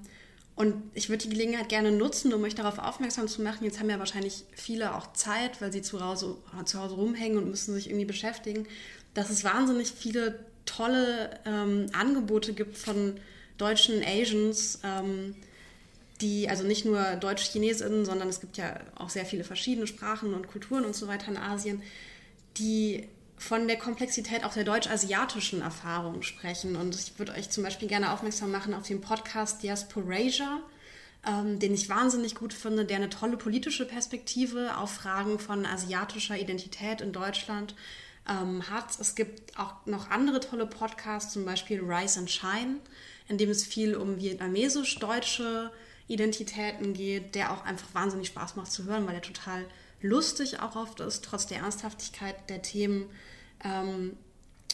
und 0.57 0.75
ich 0.95 1.11
würde 1.11 1.25
die 1.25 1.29
Gelegenheit 1.29 1.69
gerne 1.69 1.92
nutzen, 1.92 2.33
um 2.33 2.42
euch 2.42 2.55
darauf 2.55 2.79
aufmerksam 2.79 3.29
zu 3.29 3.42
machen. 3.42 3.64
Jetzt 3.64 3.79
haben 3.79 3.90
ja 3.90 3.99
wahrscheinlich 3.99 4.45
viele 4.53 4.95
auch 4.95 5.12
Zeit, 5.12 5.61
weil 5.61 5.71
sie 5.71 5.83
zu 5.83 6.03
Hause, 6.03 6.38
zu 6.64 6.81
Hause 6.81 6.95
rumhängen 6.95 7.37
und 7.37 7.51
müssen 7.51 7.75
sich 7.75 7.88
irgendwie 7.88 8.07
beschäftigen, 8.07 8.66
dass 9.12 9.29
es 9.29 9.45
wahnsinnig 9.45 9.92
viele 9.92 10.47
tolle 10.64 11.38
ähm, 11.45 11.87
Angebote 11.92 12.55
gibt 12.55 12.79
von 12.79 13.21
deutschen 13.59 14.03
Asians, 14.03 14.81
ähm, 14.83 15.37
die, 16.23 16.49
also 16.49 16.64
nicht 16.64 16.87
nur 16.87 17.03
Deutsch-Chinesinnen, 17.16 18.07
sondern 18.07 18.31
es 18.31 18.40
gibt 18.40 18.57
ja 18.57 18.81
auch 18.95 19.11
sehr 19.11 19.27
viele 19.27 19.45
verschiedene 19.45 19.87
Sprachen 19.87 20.33
und 20.33 20.49
Kulturen 20.49 20.87
und 20.87 20.97
so 20.97 21.07
weiter 21.07 21.29
in 21.29 21.37
Asien, 21.37 21.83
die 22.57 23.07
von 23.38 23.68
der 23.68 23.77
Komplexität 23.77 24.44
auch 24.44 24.55
der 24.55 24.64
deutsch-asiatischen 24.64 25.61
Erfahrung 25.62 26.22
sprechen. 26.22 26.77
Und 26.77 26.94
ich 26.94 27.18
würde 27.18 27.33
euch 27.33 27.51
zum 27.51 27.64
Beispiel 27.64 27.88
gerne 27.88 28.12
aufmerksam 28.12 28.51
machen 28.51 28.75
auf 28.75 28.87
den 28.87 29.01
Podcast 29.01 29.62
Diasporasia. 29.62 30.61
ähm, 31.27 31.59
den 31.59 31.75
ich 31.75 31.88
wahnsinnig 31.88 32.35
gut 32.35 32.55
finde, 32.55 32.85
der 32.85 32.96
eine 32.96 33.11
tolle 33.11 33.37
politische 33.37 33.85
Perspektive 33.85 34.77
auf 34.79 34.92
Fragen 34.92 35.38
von 35.38 35.66
asiatischer 35.66 36.38
Identität 36.38 37.01
in 37.01 37.12
Deutschland 37.12 37.75
ähm, 38.29 38.68
hat. 38.70 38.99
Es 39.01 39.14
gibt 39.14 39.59
auch 39.59 39.75
noch 39.87 40.11
andere 40.11 40.40
tolle 40.40 40.66
Podcasts, 40.66 41.33
zum 41.33 41.44
Beispiel 41.44 41.81
Rise 41.81 42.20
and 42.20 42.31
Shine, 42.31 42.77
in 43.29 43.38
dem 43.38 43.51
es 43.51 43.64
viel 43.64 43.96
um 43.96 44.18
vietnamesisch-deutsche 44.18 45.72
Identitäten 46.09 46.94
geht, 46.94 47.35
der 47.35 47.53
auch 47.53 47.64
einfach 47.64 47.92
wahnsinnig 47.92 48.29
Spaß 48.29 48.55
macht 48.55 48.70
zu 48.70 48.85
hören, 48.85 49.07
weil 49.07 49.16
er 49.16 49.22
total 49.22 49.64
lustig 50.01 50.61
auch 50.61 50.77
oft 50.77 51.01
ist, 51.01 51.25
trotz 51.25 51.47
der 51.47 51.59
Ernsthaftigkeit 51.59 52.49
der 52.49 52.63
Themen. 52.63 53.11
Ähm, 53.65 54.17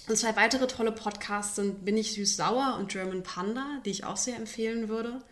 und 0.09 0.17
zwei 0.17 0.35
weitere 0.37 0.67
tolle 0.67 0.93
Podcasts 0.93 1.57
sind 1.57 1.85
Bin 1.85 1.97
ich 1.97 2.13
süß-sauer 2.13 2.77
und 2.79 2.91
German 2.91 3.23
Panda, 3.23 3.81
die 3.85 3.91
ich 3.91 4.05
auch 4.05 4.17
sehr 4.17 4.37
empfehlen 4.37 4.89
würde. 4.89 5.23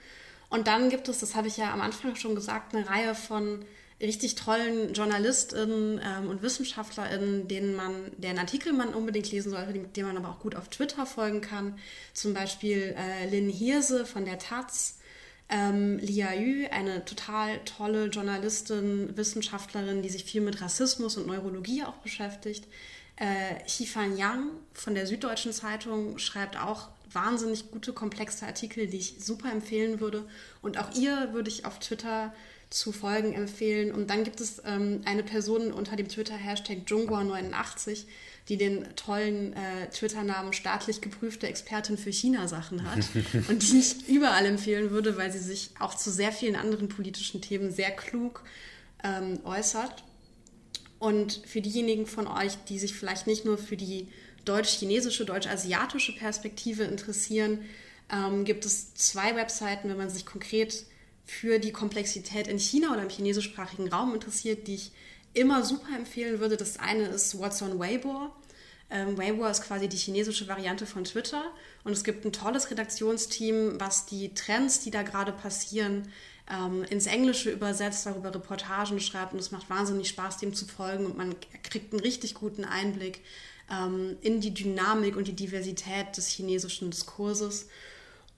Und 0.49 0.67
dann 0.67 0.91
gibt 0.91 1.09
es, 1.09 1.19
das 1.19 1.35
habe 1.35 1.49
ich 1.49 1.57
ja 1.57 1.73
am 1.73 1.81
Anfang 1.81 2.17
schon 2.17 2.35
gesagt, 2.35 2.75
eine 2.75 2.89
Reihe 2.89 3.15
von 3.15 3.65
richtig 4.01 4.35
tollen 4.35 4.95
JournalistInnen 4.95 6.01
ähm, 6.03 6.29
und 6.29 6.43
WissenschaftlerInnen, 6.43 7.49
denen 7.49 7.77
man, 7.77 8.11
deren 8.17 8.39
Artikel 8.39 8.73
man 8.73 8.95
unbedingt 8.95 9.31
lesen 9.31 9.51
sollte, 9.51 9.73
dem 9.73 10.07
man 10.07 10.17
aber 10.17 10.31
auch 10.31 10.41
gut 10.41 10.57
auf 10.57 10.69
Twitter 10.69 11.05
folgen 11.05 11.41
kann. 11.41 11.79
Zum 12.15 12.33
Beispiel 12.33 12.97
äh, 12.97 13.29
Lynn 13.29 13.51
Hirse 13.51 14.07
von 14.07 14.25
der 14.25 14.39
Taz, 14.39 15.00
ähm, 15.51 15.99
Lia 15.99 16.35
Yu, 16.35 16.69
eine 16.71 17.05
total 17.05 17.59
tolle 17.65 18.07
Journalistin, 18.07 19.17
Wissenschaftlerin, 19.17 20.03
die 20.03 20.09
sich 20.09 20.25
viel 20.25 20.41
mit 20.41 20.61
Rassismus 20.61 21.17
und 21.17 21.27
Neurologie 21.27 21.85
auch 21.85 21.97
beschäftigt. 21.97 22.67
Äh, 23.17 23.63
Xifan 23.67 24.17
Yang 24.17 24.51
von 24.73 24.95
der 24.95 25.07
Süddeutschen 25.07 25.53
Zeitung 25.53 26.19
schreibt 26.19 26.57
auch 26.57 26.89
wahnsinnig 27.13 27.71
gute, 27.71 27.93
komplexe 27.93 28.47
Artikel, 28.47 28.87
die 28.87 28.99
ich 28.99 29.17
super 29.19 29.51
empfehlen 29.51 30.01
würde. 30.01 30.25
Und 30.63 30.79
auch 30.79 30.95
ihr 30.95 31.33
würde 31.33 31.51
ich 31.51 31.65
auf 31.65 31.79
Twitter 31.79 32.33
zu 32.71 32.93
folgen 32.93 33.33
empfehlen. 33.33 33.93
Und 33.93 34.11
dann 34.11 34.25
gibt 34.25 34.41
es 34.41 34.63
ähm, 34.65 35.03
eine 35.05 35.25
Person 35.25 35.73
unter 35.73 35.97
dem 35.97 36.09
Twitter-Hashtag 36.09 36.87
Jungwa89, 36.87 38.05
die 38.49 38.57
den 38.57 38.85
tollen 38.97 39.53
äh, 39.53 39.89
Twitter-Namen 39.91 40.53
staatlich 40.53 41.01
geprüfte 41.01 41.47
Expertin 41.47 41.99
für 41.99 42.13
China-Sachen 42.13 42.91
hat 42.91 43.05
und 43.49 43.63
die 43.63 43.79
ich 43.79 44.09
überall 44.09 44.47
empfehlen 44.47 44.91
würde, 44.91 45.17
weil 45.17 45.31
sie 45.31 45.39
sich 45.39 45.71
auch 45.79 45.95
zu 45.95 46.11
sehr 46.11 46.33
vielen 46.33 46.57
anderen 46.57 46.89
politischen 46.89 47.41
Themen 47.41 47.71
sehr 47.71 47.91
klug 47.91 48.43
ähm, 49.05 49.41
äußert. 49.45 50.05
Und 50.99 51.41
für 51.47 51.63
diejenigen 51.63 52.07
von 52.07 52.27
euch, 52.27 52.57
die 52.69 52.79
sich 52.79 52.95
vielleicht 52.95 53.27
nicht 53.27 53.45
nur 53.45 53.57
für 53.57 53.77
die 53.77 54.09
deutsch-chinesische, 54.45 55.25
deutsch-asiatische 55.25 56.15
Perspektive 56.15 56.85
interessieren, 56.85 57.61
ähm, 58.13 58.45
gibt 58.45 58.65
es 58.67 58.95
zwei 58.95 59.37
Webseiten, 59.37 59.89
wenn 59.89 59.97
man 59.97 60.11
sich 60.11 60.27
konkret 60.27 60.85
für 61.25 61.59
die 61.59 61.73
Komplexität 61.73 62.49
in 62.49 62.59
China 62.59 62.93
oder 62.93 63.03
im 63.03 63.09
chinesischsprachigen 63.09 63.89
Raum 63.89 64.15
interessiert, 64.15 64.67
die 64.67 64.75
ich 64.75 64.93
immer 65.35 65.65
super 65.65 65.97
empfehlen 65.97 66.41
würde. 66.41 66.57
Das 66.57 66.79
eine 66.79 67.05
ist 67.05 67.39
What's 67.39 67.63
on 67.63 67.79
Weibo. 67.79 68.31
Ähm, 68.91 69.17
Weibo 69.17 69.47
ist 69.47 69.63
quasi 69.63 69.89
die 69.89 69.97
chinesische 69.97 70.49
Variante 70.49 70.85
von 70.85 71.05
Twitter 71.05 71.45
und 71.85 71.93
es 71.93 72.03
gibt 72.03 72.25
ein 72.25 72.33
tolles 72.33 72.71
Redaktionsteam, 72.71 73.81
was 73.81 74.07
die 74.07 74.35
Trends, 74.35 74.81
die 74.81 74.91
da 74.91 75.03
gerade 75.03 75.31
passieren, 75.31 76.09
ähm, 76.51 76.83
ins 76.91 77.07
Englische 77.07 77.51
übersetzt, 77.51 78.05
darüber 78.07 78.35
Reportagen 78.35 78.99
schreibt 78.99 79.33
und 79.33 79.39
es 79.39 79.53
macht 79.53 79.71
wahnsinnig 79.71 80.09
Spaß, 80.09 80.39
dem 80.39 80.55
zu 80.55 80.67
folgen 80.67 81.07
und 81.07 81.17
man 81.17 81.37
kriegt 81.63 81.93
einen 81.93 82.01
richtig 82.01 82.35
guten 82.35 82.65
Einblick 82.65 83.21
ähm, 83.71 84.17
in 84.23 84.41
die 84.41 84.53
Dynamik 84.53 85.17
und 85.17 85.29
die 85.29 85.37
Diversität 85.37 86.17
des 86.17 86.27
chinesischen 86.29 86.91
Diskurses. 86.91 87.69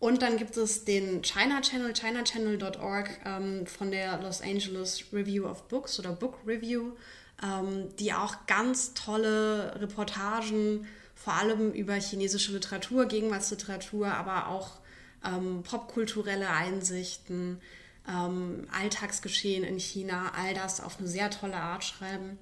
Und 0.02 0.20
dann 0.20 0.36
gibt 0.36 0.56
es 0.56 0.84
den 0.84 1.22
China 1.22 1.60
Channel, 1.60 1.94
chinachannel.org 1.94 3.08
ähm, 3.24 3.68
von 3.68 3.92
der 3.92 4.20
Los 4.20 4.40
Angeles 4.40 5.04
Review 5.12 5.46
of 5.46 5.68
Books 5.68 6.00
oder 6.00 6.10
Book 6.10 6.40
Review, 6.44 6.94
ähm, 7.40 7.94
die 8.00 8.12
auch 8.12 8.48
ganz 8.48 8.94
tolle 8.94 9.80
Reportagen 9.80 10.88
vor 11.14 11.34
allem 11.34 11.70
über 11.70 11.94
chinesische 11.94 12.50
Literatur, 12.50 13.06
Gegenwartsliteratur, 13.06 14.08
aber 14.08 14.48
auch 14.48 14.80
ähm, 15.24 15.62
popkulturelle 15.62 16.50
Einsichten, 16.50 17.60
ähm, 18.08 18.66
Alltagsgeschehen 18.76 19.62
in 19.62 19.78
China, 19.78 20.32
all 20.36 20.52
das 20.52 20.80
auf 20.80 20.98
eine 20.98 21.06
sehr 21.06 21.30
tolle 21.30 21.58
Art 21.58 21.84
schreiben. 21.84 22.40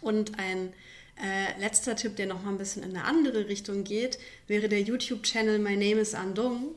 Und 0.00 0.38
ein 0.38 0.72
äh, 1.16 1.58
letzter 1.58 1.96
Tipp, 1.96 2.14
der 2.14 2.26
noch 2.26 2.44
mal 2.44 2.50
ein 2.50 2.58
bisschen 2.58 2.84
in 2.84 2.96
eine 2.96 3.04
andere 3.04 3.48
Richtung 3.48 3.82
geht, 3.82 4.20
wäre 4.46 4.68
der 4.68 4.82
YouTube-Channel 4.82 5.58
My 5.58 5.72
Name 5.72 6.00
is 6.00 6.14
Andong 6.14 6.76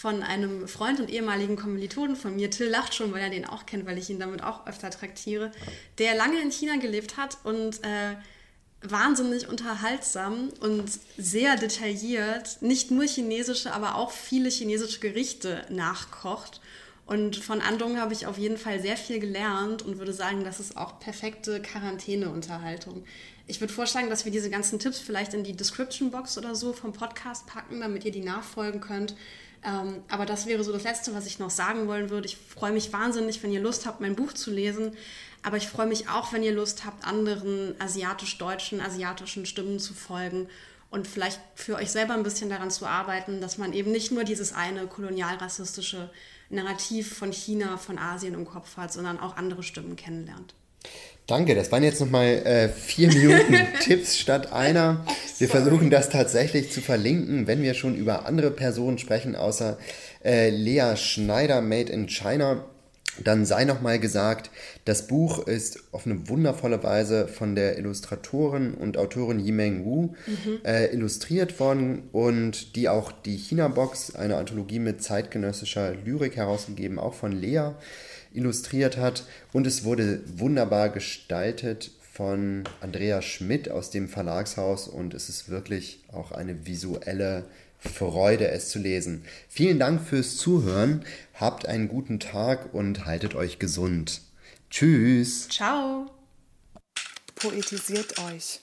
von 0.00 0.22
einem 0.22 0.68
Freund 0.68 1.00
und 1.00 1.10
ehemaligen 1.10 1.56
Kommilitonen 1.56 2.14
von 2.14 2.36
mir. 2.36 2.50
Till 2.50 2.68
lacht 2.68 2.94
schon, 2.94 3.12
weil 3.12 3.22
er 3.22 3.30
den 3.30 3.44
auch 3.44 3.66
kennt, 3.66 3.84
weil 3.84 3.98
ich 3.98 4.08
ihn 4.08 4.20
damit 4.20 4.44
auch 4.44 4.64
öfter 4.64 4.90
traktiere, 4.90 5.50
der 5.98 6.14
lange 6.14 6.40
in 6.40 6.52
China 6.52 6.76
gelebt 6.76 7.16
hat 7.16 7.38
und 7.42 7.82
äh, 7.82 8.14
wahnsinnig 8.80 9.48
unterhaltsam 9.48 10.50
und 10.60 10.88
sehr 11.16 11.56
detailliert 11.56 12.58
nicht 12.62 12.92
nur 12.92 13.06
chinesische, 13.06 13.72
aber 13.72 13.96
auch 13.96 14.12
viele 14.12 14.50
chinesische 14.50 15.00
Gerichte 15.00 15.66
nachkocht. 15.68 16.60
Und 17.04 17.34
von 17.34 17.60
Andong 17.60 17.98
habe 17.98 18.12
ich 18.12 18.26
auf 18.26 18.38
jeden 18.38 18.58
Fall 18.58 18.80
sehr 18.80 18.96
viel 18.96 19.18
gelernt 19.18 19.82
und 19.82 19.98
würde 19.98 20.12
sagen, 20.12 20.44
das 20.44 20.60
ist 20.60 20.76
auch 20.76 21.00
perfekte 21.00 21.60
Quarantäneunterhaltung. 21.60 23.04
Ich 23.48 23.60
würde 23.60 23.72
vorschlagen, 23.72 24.10
dass 24.10 24.24
wir 24.24 24.30
diese 24.30 24.50
ganzen 24.50 24.78
Tipps 24.78 25.00
vielleicht 25.00 25.34
in 25.34 25.42
die 25.42 25.56
Description 25.56 26.12
Box 26.12 26.38
oder 26.38 26.54
so 26.54 26.72
vom 26.72 26.92
Podcast 26.92 27.48
packen, 27.48 27.80
damit 27.80 28.04
ihr 28.04 28.12
die 28.12 28.20
nachfolgen 28.20 28.80
könnt. 28.80 29.16
Ähm, 29.64 30.02
aber 30.08 30.26
das 30.26 30.46
wäre 30.46 30.62
so 30.62 30.72
das 30.72 30.84
Letzte, 30.84 31.14
was 31.14 31.26
ich 31.26 31.38
noch 31.38 31.50
sagen 31.50 31.88
wollen 31.88 32.10
würde. 32.10 32.26
Ich 32.26 32.36
freue 32.36 32.72
mich 32.72 32.92
wahnsinnig, 32.92 33.42
wenn 33.42 33.52
ihr 33.52 33.60
Lust 33.60 33.86
habt, 33.86 34.00
mein 34.00 34.16
Buch 34.16 34.32
zu 34.32 34.50
lesen. 34.50 34.96
Aber 35.42 35.56
ich 35.56 35.68
freue 35.68 35.86
mich 35.86 36.08
auch, 36.08 36.32
wenn 36.32 36.42
ihr 36.42 36.52
Lust 36.52 36.84
habt, 36.84 37.04
anderen 37.06 37.80
asiatisch-deutschen, 37.80 38.80
asiatischen 38.80 39.46
Stimmen 39.46 39.78
zu 39.78 39.94
folgen 39.94 40.48
und 40.90 41.06
vielleicht 41.06 41.40
für 41.54 41.76
euch 41.76 41.90
selber 41.90 42.14
ein 42.14 42.22
bisschen 42.22 42.50
daran 42.50 42.70
zu 42.70 42.86
arbeiten, 42.86 43.40
dass 43.40 43.58
man 43.58 43.72
eben 43.72 43.92
nicht 43.92 44.10
nur 44.10 44.24
dieses 44.24 44.52
eine 44.52 44.86
kolonialrassistische 44.86 46.10
Narrativ 46.50 47.16
von 47.16 47.32
China, 47.32 47.76
von 47.76 47.98
Asien 47.98 48.34
im 48.34 48.46
Kopf 48.46 48.76
hat, 48.76 48.92
sondern 48.92 49.20
auch 49.20 49.36
andere 49.36 49.62
Stimmen 49.62 49.96
kennenlernt. 49.96 50.54
Danke, 51.28 51.54
das 51.54 51.70
waren 51.70 51.82
jetzt 51.82 52.00
nochmal 52.00 52.24
äh, 52.26 52.70
vier 52.70 53.08
Minuten 53.08 53.54
Tipps 53.82 54.18
statt 54.18 54.50
einer. 54.50 55.04
Wir 55.36 55.46
versuchen 55.46 55.90
das 55.90 56.08
tatsächlich 56.08 56.72
zu 56.72 56.80
verlinken, 56.80 57.46
wenn 57.46 57.60
wir 57.60 57.74
schon 57.74 57.94
über 57.96 58.24
andere 58.24 58.50
Personen 58.50 58.96
sprechen, 58.96 59.36
außer 59.36 59.76
äh, 60.24 60.48
Lea 60.48 60.96
Schneider, 60.96 61.60
Made 61.60 61.92
in 61.92 62.08
China. 62.08 62.64
Dann 63.22 63.44
sei 63.44 63.66
nochmal 63.66 63.98
gesagt, 63.98 64.50
das 64.86 65.06
Buch 65.06 65.46
ist 65.46 65.92
auf 65.92 66.06
eine 66.06 66.30
wundervolle 66.30 66.82
Weise 66.82 67.28
von 67.28 67.54
der 67.54 67.76
Illustratorin 67.76 68.72
und 68.72 68.96
Autorin 68.96 69.38
Yimeng 69.38 69.84
Wu 69.84 70.14
mhm. 70.26 70.60
äh, 70.64 70.86
illustriert 70.86 71.60
worden 71.60 72.04
und 72.12 72.74
die 72.74 72.88
auch 72.88 73.12
die 73.12 73.36
China-Box, 73.36 74.14
eine 74.14 74.36
Anthologie 74.36 74.78
mit 74.78 75.02
zeitgenössischer 75.02 75.94
Lyrik 75.94 76.36
herausgegeben, 76.36 76.98
auch 76.98 77.12
von 77.12 77.32
Lea 77.32 77.72
illustriert 78.32 78.96
hat. 78.96 79.24
Und 79.52 79.66
es 79.66 79.84
wurde 79.84 80.22
wunderbar 80.26 80.88
gestaltet 80.90 81.90
von 82.12 82.64
Andrea 82.80 83.22
Schmidt 83.22 83.70
aus 83.70 83.90
dem 83.90 84.08
Verlagshaus 84.08 84.88
und 84.88 85.14
es 85.14 85.28
ist 85.28 85.48
wirklich 85.48 86.00
auch 86.12 86.32
eine 86.32 86.66
visuelle 86.66 87.44
Freude, 87.78 88.48
es 88.48 88.70
zu 88.70 88.80
lesen. 88.80 89.22
Vielen 89.48 89.78
Dank 89.78 90.02
fürs 90.02 90.36
Zuhören, 90.36 91.04
habt 91.34 91.66
einen 91.66 91.86
guten 91.88 92.18
Tag 92.18 92.74
und 92.74 93.06
haltet 93.06 93.36
euch 93.36 93.60
gesund. 93.60 94.20
Tschüss. 94.68 95.48
Ciao. 95.48 96.10
Poetisiert 97.36 98.18
euch. 98.18 98.60